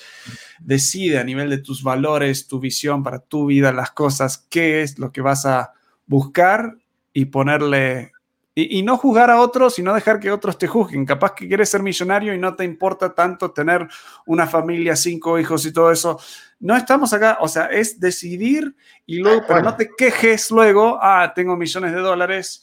decide 0.60 1.18
a 1.18 1.24
nivel 1.24 1.50
de 1.50 1.58
tus 1.58 1.82
valores, 1.82 2.46
tu 2.46 2.58
visión 2.58 3.02
para 3.02 3.18
tu 3.18 3.46
vida, 3.46 3.72
las 3.72 3.90
cosas, 3.90 4.46
qué 4.48 4.82
es 4.82 4.98
lo 4.98 5.12
que 5.12 5.20
vas 5.20 5.44
a 5.46 5.72
buscar 6.06 6.76
y 7.12 7.26
ponerle 7.26 8.12
y, 8.60 8.82
no 8.82 8.96
juzgar 8.96 9.30
a 9.30 9.40
otros, 9.40 9.74
sino 9.74 9.94
dejar 9.94 10.18
que 10.18 10.32
otros 10.32 10.58
te 10.58 10.66
juzguen. 10.66 11.06
Capaz 11.06 11.34
que 11.34 11.46
quieres 11.46 11.68
ser 11.68 11.82
millonario 11.82 12.34
y 12.34 12.38
no 12.38 12.56
te 12.56 12.64
importa 12.64 13.14
tanto 13.14 13.52
tener 13.52 13.86
una 14.26 14.46
familia, 14.48 14.96
cinco 14.96 15.38
hijos 15.38 15.64
y 15.64 15.72
todo 15.72 15.92
eso. 15.92 16.18
No 16.58 16.76
estamos 16.76 17.12
acá, 17.12 17.38
o 17.40 17.46
sea, 17.46 17.66
es 17.66 18.00
decidir 18.00 18.74
y 19.06 19.18
luego, 19.18 19.42
pero 19.46 19.62
no 19.62 19.76
te 19.76 19.90
quejes 19.96 20.50
luego, 20.50 20.98
ah, 21.00 21.32
tengo 21.34 21.56
millones 21.56 21.92
de 21.92 22.00
dólares 22.00 22.62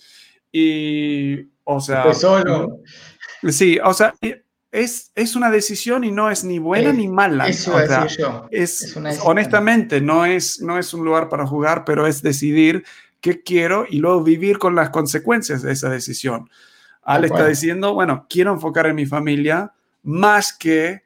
y, 0.52 1.48
o 1.64 1.80
sea... 1.80 2.14
solo. 2.14 2.82
Sí, 3.50 3.80
o 3.82 3.94
sea, 3.94 4.14
es, 4.72 5.12
es, 5.16 5.36
una 5.36 5.50
decisión 5.50 6.04
y 6.04 6.12
no 6.12 6.30
es 6.30 6.44
ni 6.44 6.60
buena 6.60 6.92
ni 6.92 7.08
mala. 7.08 7.48
Eso 7.48 7.76
o 7.76 8.08
yo. 8.08 8.48
Es, 8.52 8.98
honestamente, 9.24 10.02
no 10.02 10.26
es, 10.26 10.62
no 10.62 10.78
es 10.78 10.94
un 10.94 11.06
lugar 11.06 11.30
para 11.30 11.46
jugar, 11.48 11.86
pero 11.86 12.06
es 12.06 12.22
decidir 12.22 12.84
qué 13.26 13.42
quiero 13.42 13.88
y 13.90 13.98
luego 13.98 14.22
vivir 14.22 14.60
con 14.60 14.76
las 14.76 14.92
consecuencias 14.92 15.64
de 15.64 15.72
esa 15.72 15.90
decisión. 15.90 16.48
Ale 17.02 17.26
está 17.26 17.48
diciendo, 17.48 17.96
bueno, 17.96 18.28
quiero 18.30 18.54
enfocar 18.54 18.86
en 18.86 18.96
mi 18.96 19.08
familia 19.08 19.74
más 20.04 20.54
que 20.54 21.02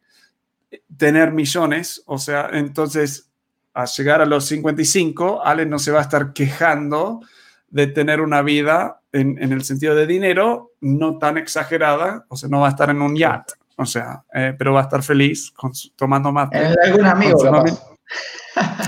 tener 0.97 1.31
millones, 1.31 2.03
o 2.05 2.17
sea, 2.17 2.49
entonces 2.51 3.29
a 3.73 3.85
llegar 3.85 4.21
a 4.21 4.25
los 4.25 4.47
55, 4.47 5.41
Ale 5.45 5.65
no 5.65 5.79
se 5.79 5.91
va 5.91 5.99
a 5.99 6.01
estar 6.01 6.33
quejando 6.33 7.21
de 7.69 7.87
tener 7.87 8.19
una 8.19 8.41
vida 8.41 8.99
en, 9.13 9.37
el 9.41 9.63
sentido 9.63 9.95
de 9.95 10.05
dinero 10.05 10.73
no 10.81 11.19
tan 11.19 11.37
exagerada, 11.37 12.25
o 12.27 12.35
sea, 12.35 12.49
no 12.49 12.59
va 12.59 12.67
a 12.67 12.71
estar 12.71 12.89
en 12.89 13.01
un 13.01 13.15
yacht, 13.15 13.51
o 13.77 13.85
sea, 13.85 14.25
eh, 14.33 14.53
pero 14.57 14.73
va 14.73 14.81
a 14.81 14.83
estar 14.83 15.03
feliz 15.03 15.53
tomando 15.95 16.33
más. 16.33 16.49
En 16.51 16.75
algún 16.83 17.05
amigo, 17.05 17.63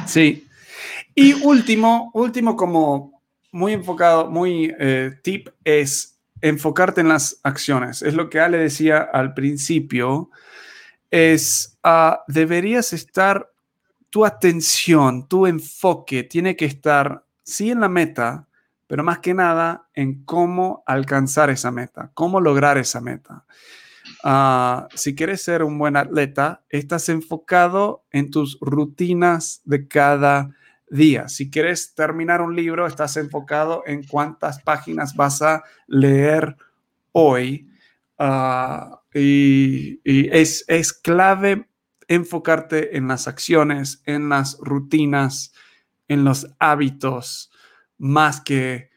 Sí. 0.05 0.49
Y 1.15 1.33
último, 1.45 2.11
último 2.13 2.55
como 2.55 3.20
muy 3.51 3.73
enfocado, 3.73 4.29
muy 4.29 4.73
eh, 4.79 5.11
tip 5.23 5.49
es 5.63 6.19
enfocarte 6.41 7.01
en 7.01 7.09
las 7.09 7.39
acciones. 7.43 8.01
Es 8.01 8.13
lo 8.13 8.29
que 8.29 8.39
Ale 8.39 8.57
decía 8.57 8.99
al 8.99 9.33
principio, 9.33 10.29
es 11.09 11.77
ah, 11.83 12.23
deberías 12.27 12.93
estar, 12.93 13.51
tu 14.09 14.25
atención, 14.25 15.27
tu 15.27 15.47
enfoque 15.47 16.23
tiene 16.23 16.55
que 16.55 16.65
estar, 16.65 17.23
sí 17.43 17.71
en 17.71 17.79
la 17.79 17.89
meta, 17.89 18.47
pero 18.87 19.03
más 19.03 19.19
que 19.19 19.33
nada 19.33 19.87
en 19.93 20.25
cómo 20.25 20.83
alcanzar 20.85 21.49
esa 21.49 21.71
meta, 21.71 22.11
cómo 22.13 22.41
lograr 22.41 22.77
esa 22.77 22.99
meta. 22.99 23.45
ah, 24.23 24.87
si 24.95 25.15
quieres 25.15 25.41
ser 25.41 25.63
un 25.63 25.77
buen 25.77 25.95
atleta, 25.97 26.63
estás 26.69 27.09
enfocado 27.09 28.05
en 28.11 28.31
tus 28.31 28.57
rutinas 28.61 29.61
de 29.65 29.87
cada 29.87 30.51
día. 30.91 31.27
Si 31.29 31.49
quieres 31.49 31.95
terminar 31.95 32.41
un 32.41 32.55
libro, 32.55 32.85
estás 32.85 33.17
enfocado 33.17 33.83
en 33.85 34.03
cuántas 34.03 34.61
páginas 34.61 35.15
vas 35.15 35.41
a 35.41 35.63
leer 35.87 36.57
hoy. 37.13 37.69
Ah, 38.19 39.01
y, 39.13 39.99
es, 40.05 40.63
es, 40.67 40.93
clave 40.93 41.67
enfocarte 42.07 42.97
en 42.97 43.07
las 43.07 43.27
acciones, 43.27 44.03
en 44.05 44.29
las 44.29 44.57
rutinas, 44.59 45.53
en 46.07 46.23
los 46.23 46.53
hábitos, 46.59 47.51
más 47.97 48.41
que 48.41 48.91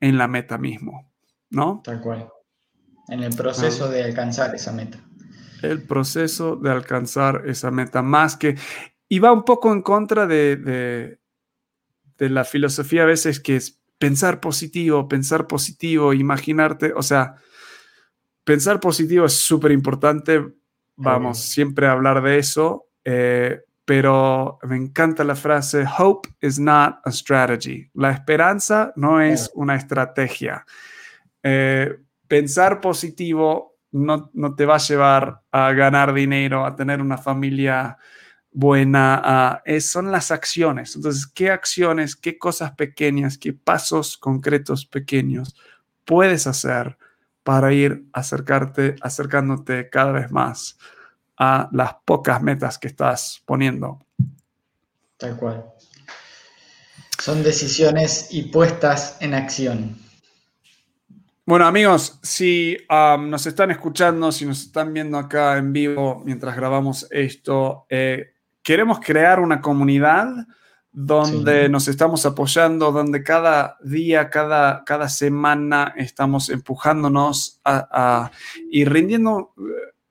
en 0.00 0.18
la 0.18 0.28
meta 0.28 0.58
mismo, 0.58 1.10
¿no? 1.50 1.80
Tal 1.82 2.00
cual. 2.00 2.28
En 3.08 3.22
el 3.22 3.34
proceso 3.34 3.86
ah. 3.86 3.88
de 3.88 4.04
alcanzar 4.04 4.54
esa 4.54 4.72
meta. 4.72 4.98
El 5.62 5.82
proceso 5.82 6.56
de 6.56 6.70
alcanzar 6.70 7.44
esa 7.46 7.70
meta, 7.70 8.02
más 8.02 8.36
que... 8.36 8.56
Y 9.08 9.18
va 9.20 9.32
un 9.32 9.44
poco 9.44 9.72
en 9.72 9.80
contra 9.80 10.26
de, 10.26 10.56
de 10.56 11.18
la 12.18 12.44
filosofía 12.44 13.04
a 13.04 13.06
veces 13.06 13.40
que 13.40 13.56
es 13.56 13.78
pensar 13.98 14.40
positivo, 14.40 15.08
pensar 15.08 15.46
positivo, 15.46 16.12
imaginarte, 16.12 16.92
o 16.94 17.02
sea, 17.02 17.36
pensar 18.44 18.80
positivo 18.80 19.26
es 19.26 19.34
súper 19.34 19.72
importante, 19.72 20.44
vamos 20.96 21.38
siempre 21.38 21.86
a 21.86 21.92
hablar 21.92 22.22
de 22.22 22.38
eso, 22.38 22.86
eh, 23.04 23.60
pero 23.84 24.58
me 24.64 24.76
encanta 24.76 25.24
la 25.24 25.34
frase, 25.34 25.84
hope 25.98 26.28
is 26.40 26.58
not 26.58 26.96
a 27.04 27.10
strategy, 27.10 27.88
la 27.94 28.10
esperanza 28.10 28.92
no 28.96 29.20
es 29.20 29.50
una 29.54 29.76
estrategia. 29.76 30.64
Eh, 31.42 31.98
pensar 32.26 32.80
positivo 32.80 33.78
no, 33.90 34.30
no, 34.34 34.54
te 34.54 34.66
va 34.66 34.74
a 34.74 34.78
llevar 34.78 35.40
a 35.50 35.72
ganar 35.72 36.12
dinero, 36.12 36.66
a 36.66 36.76
tener 36.76 37.00
una 37.00 37.16
familia 37.16 37.96
buena, 38.50 39.62
son 39.80 40.10
las 40.10 40.30
acciones. 40.30 40.96
Entonces, 40.96 41.26
¿qué 41.26 41.50
acciones, 41.50 42.16
qué 42.16 42.38
cosas 42.38 42.72
pequeñas, 42.72 43.38
qué 43.38 43.52
pasos 43.52 44.16
concretos 44.16 44.86
pequeños 44.86 45.54
puedes 46.04 46.46
hacer 46.46 46.96
para 47.42 47.72
ir 47.72 48.04
acercarte, 48.12 48.96
acercándote 49.00 49.88
cada 49.90 50.12
vez 50.12 50.30
más 50.30 50.78
a 51.38 51.68
las 51.72 51.94
pocas 52.04 52.42
metas 52.42 52.78
que 52.78 52.88
estás 52.88 53.42
poniendo? 53.44 54.04
Tal 55.16 55.36
cual. 55.36 55.64
Son 57.18 57.42
decisiones 57.42 58.28
y 58.30 58.44
puestas 58.44 59.16
en 59.20 59.34
acción. 59.34 59.98
Bueno, 61.44 61.66
amigos, 61.66 62.18
si 62.22 62.76
um, 62.90 63.30
nos 63.30 63.46
están 63.46 63.70
escuchando, 63.70 64.30
si 64.30 64.44
nos 64.44 64.60
están 64.62 64.92
viendo 64.92 65.16
acá 65.16 65.56
en 65.56 65.72
vivo 65.72 66.22
mientras 66.24 66.54
grabamos 66.54 67.06
esto, 67.10 67.86
eh, 67.88 68.34
queremos 68.68 69.00
crear 69.00 69.40
una 69.40 69.62
comunidad 69.62 70.28
donde 70.92 71.70
nos 71.70 71.88
estamos 71.88 72.26
apoyando, 72.26 72.92
donde 72.92 73.22
cada 73.22 73.78
día, 73.82 74.28
cada, 74.28 74.84
cada 74.84 75.08
semana 75.08 75.94
estamos 75.96 76.50
empujándonos 76.50 77.62
a, 77.64 78.30
y 78.70 78.84
rindiendo 78.84 79.54
eh, 79.56 79.62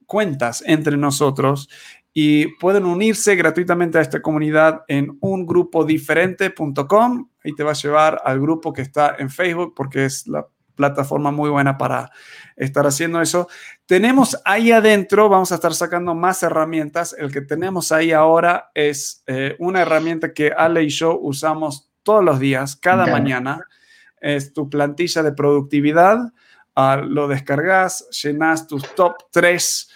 cuentas 0.08 0.64
entre 0.66 0.98
nosotros 0.98 1.70
y 2.16 2.48
pueden 2.56 2.86
unirse 2.86 3.36
gratuitamente 3.36 4.00
a 4.00 4.02
esta 4.02 4.24
comunidad 4.24 4.82
en 4.88 5.16
ungrupodiferente.com. 5.22 7.30
Ahí 7.44 7.54
te 7.54 7.64
va 7.64 7.70
a 7.70 7.76
llevar 7.76 8.24
al 8.26 8.40
grupo 8.40 8.74
que 8.74 8.82
está 8.82 9.18
en 9.20 9.30
Facebook 9.30 9.76
porque 9.76 10.06
es 10.06 10.26
la 10.26 10.48
plataforma 10.78 11.32
muy 11.32 11.50
buena 11.50 11.78
para 11.78 12.12
estar 12.56 12.88
haciendo 12.88 13.22
eso. 13.22 13.50
Tenemos 13.86 14.40
ahí 14.46 14.72
adentro, 14.72 15.28
vamos 15.28 15.52
a 15.52 15.56
estar 15.56 15.74
sacando 15.74 16.16
más 16.16 16.42
herramientas. 16.44 17.14
El 17.18 17.34
que 17.34 17.42
tenemos 17.42 17.92
ahí 17.92 18.14
ahora 18.14 18.72
es 18.74 19.24
eh, 19.28 19.58
una 19.60 19.82
herramienta 19.82 20.34
que 20.34 20.54
Ale 20.56 20.84
y 20.84 20.90
yo 20.90 21.20
usamos 21.20 21.92
todos 22.04 22.24
los 22.24 22.40
días, 22.40 22.78
cada 22.78 23.08
mañana. 23.08 23.68
Es 24.22 24.54
tu 24.54 24.70
plantilla 24.70 25.24
de 25.24 25.34
productividad. 25.34 26.20
Ah, 26.74 27.02
lo 27.04 27.28
descargas, 27.28 28.08
llenas 28.24 28.68
tus 28.68 28.96
top 28.96 29.16
3 29.32 29.90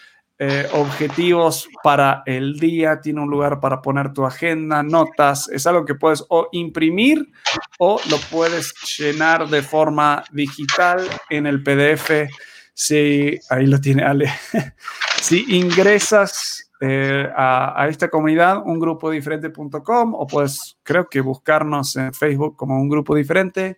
eh, 0.43 0.67
objetivos 0.73 1.69
para 1.83 2.23
el 2.25 2.57
día, 2.57 2.99
tiene 2.99 3.21
un 3.21 3.29
lugar 3.29 3.59
para 3.59 3.79
poner 3.79 4.11
tu 4.11 4.25
agenda, 4.25 4.81
notas, 4.81 5.47
es 5.49 5.67
algo 5.67 5.85
que 5.85 5.93
puedes 5.93 6.25
o 6.29 6.49
imprimir 6.51 7.31
o 7.77 8.01
lo 8.09 8.17
puedes 8.31 8.73
llenar 8.97 9.47
de 9.47 9.61
forma 9.61 10.23
digital 10.31 11.07
en 11.29 11.45
el 11.45 11.61
PDF. 11.61 12.27
Si, 12.73 13.37
ahí 13.51 13.67
lo 13.67 13.79
tiene 13.79 14.01
Ale. 14.01 14.33
si 15.21 15.45
ingresas 15.59 16.71
eh, 16.79 17.29
a, 17.37 17.85
esta 17.87 18.09
comunidad, 18.09 18.63
un 18.65 18.79
grupo 18.79 19.11
diferente.com 19.11 20.15
o 20.15 20.25
puedes, 20.25 20.75
creo 20.81 21.07
que 21.07 21.21
buscarnos 21.21 21.95
en 21.97 22.15
Facebook 22.15 22.57
como 22.57 22.81
un 22.81 22.89
grupo 22.89 23.13
diferente. 23.13 23.77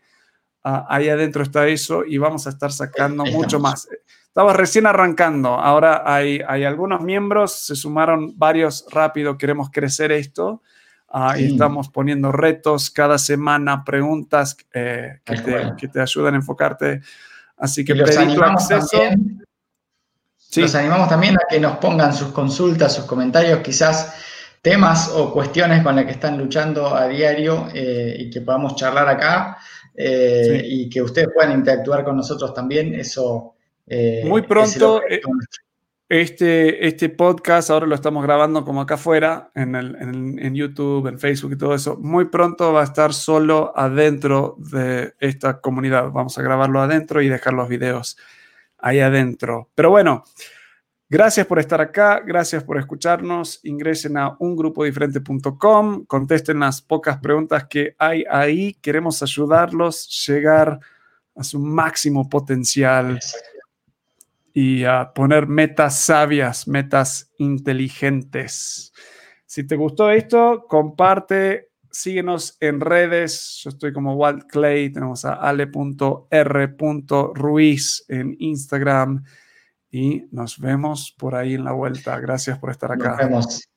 Ah, 0.64 0.86
ahí 0.88 1.10
adentro 1.10 1.44
está 1.44 1.68
eso 1.68 2.06
y 2.08 2.18
vamos 2.18 2.48
a 2.48 2.52
estar 2.52 2.72
sacando 2.72 3.26
mucho 3.26 3.60
más. 3.60 3.86
Estaba 4.34 4.52
recién 4.54 4.88
arrancando, 4.88 5.50
ahora 5.50 6.02
hay, 6.08 6.42
hay 6.48 6.64
algunos 6.64 7.02
miembros, 7.02 7.52
se 7.52 7.76
sumaron 7.76 8.34
varios 8.36 8.84
rápido, 8.90 9.38
queremos 9.38 9.70
crecer 9.70 10.12
esto. 10.12 10.64
Ah, 11.08 11.36
y 11.38 11.52
estamos 11.52 11.90
poniendo 11.90 12.32
retos 12.32 12.90
cada 12.90 13.20
semana, 13.20 13.84
preguntas 13.86 14.58
eh, 14.74 15.20
que, 15.24 15.36
te, 15.36 15.74
que, 15.78 15.88
te, 15.88 16.02
ayudan 16.02 16.34
a 16.34 16.38
enfocarte. 16.38 17.02
Así 17.58 17.86
que 17.86 17.94
pedir 17.94 18.34
tu 18.34 18.44
acceso. 18.44 18.98
También, 18.98 19.46
Los 20.56 20.74
animamos 20.74 21.10
también 21.10 21.36
a 21.36 21.46
que 21.48 21.60
nos 21.60 21.78
pongan 21.78 22.12
sus 22.12 22.30
consultas, 22.30 22.96
sus 22.96 23.06
comentarios, 23.06 23.60
quizás 23.60 24.16
temas 24.64 25.10
o 25.14 25.32
cuestiones 25.32 25.84
con 25.84 25.96
las 25.96 26.06
que 26.06 26.14
están 26.14 26.40
luchando 26.40 26.96
a 26.96 27.08
diario 27.08 27.68
eh, 27.72 28.16
y 28.18 28.32
que 28.32 28.42
podamos 28.42 28.76
charlar 28.78 29.08
acá 29.08 29.60
eh, 29.94 30.64
y 30.66 30.90
que 30.90 31.04
ustedes 31.04 31.28
puedan 31.32 31.52
interactuar 31.52 32.04
con 32.04 32.18
nosotros 32.18 32.52
también. 32.56 32.96
Eso 32.96 33.54
eh, 33.88 34.24
Muy 34.26 34.44
pronto, 34.44 35.02
eh, 35.10 35.22
este, 36.10 36.86
este 36.86 37.10
podcast, 37.10 37.70
ahora 37.70 37.88
lo 37.88 37.96
estamos 37.96 38.24
grabando 38.24 38.64
como 38.64 38.82
acá 38.82 38.96
afuera, 38.96 39.50
en, 39.56 39.74
en, 39.76 40.54
YouTube, 40.54 41.08
en 41.08 41.18
Facebook 41.18 41.54
y 41.54 41.58
todo 41.58 41.74
eso. 41.74 41.98
Muy 41.98 42.26
pronto 42.26 42.72
va 42.72 42.82
a 42.82 42.84
estar 42.84 43.14
solo 43.14 43.74
adentro 43.76 44.56
de 44.60 45.14
esta 45.20 45.60
comunidad. 45.60 46.12
Vamos 46.12 46.38
a 46.38 46.44
grabarlo 46.44 46.82
adentro 46.82 47.22
y 47.22 47.30
dejar 47.30 47.54
los 47.54 47.68
videos 47.68 48.18
ahí 48.78 49.00
adentro. 49.00 49.72
Pero 49.74 49.90
bueno, 49.90 50.24
gracias 51.10 51.48
por 51.48 51.58
estar 51.58 51.82
acá, 51.82 52.20
gracias 52.20 52.64
por 52.64 52.78
escucharnos. 52.78 53.60
Ingresen 53.64 54.18
a 54.18 54.36
ungrupodiferente.com, 54.38 56.06
contesten 56.06 56.60
las 56.60 56.82
pocas 56.82 57.18
preguntas 57.18 57.66
que 57.68 57.96
hay 57.98 58.24
ahí. 58.30 58.76
Queremos 58.82 59.24
ayudarlos 59.24 60.08
a 60.08 60.32
llegar 60.32 60.80
a 61.36 61.44
su 61.44 61.60
máximo 61.60 62.30
potencial 62.30 63.20
y 64.54 64.84
a 64.84 65.12
poner 65.14 65.48
metas 65.48 66.00
sabias, 66.00 66.68
metas 66.68 67.32
inteligentes. 67.40 68.94
Si 69.46 69.66
te 69.66 69.76
gustó 69.76 70.12
esto, 70.12 70.66
comparte, 70.68 71.72
síguenos 71.92 72.58
en 72.60 72.80
redes. 72.80 73.60
Yo 73.64 73.72
estoy 73.72 73.92
como 73.94 74.16
Walt 74.16 74.46
Clay, 74.48 74.92
tenemos 74.92 75.26
a 75.26 75.34
ale.r.ruiz 75.34 75.76
en 78.08 78.36
Instagram 78.40 79.24
y 79.90 80.26
nos 80.32 80.60
vemos 80.60 81.14
por 81.18 81.36
ahí 81.36 81.56
en 81.56 81.64
la 81.64 81.72
vuelta. 81.72 82.20
Gracias 82.20 82.60
por 82.60 82.70
estar 82.72 82.92
acá. 82.92 83.10
Nos 83.10 83.18
vemos. 83.18 83.70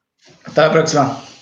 Hasta 0.44 0.66
la 0.66 0.72
próxima. 0.72 1.36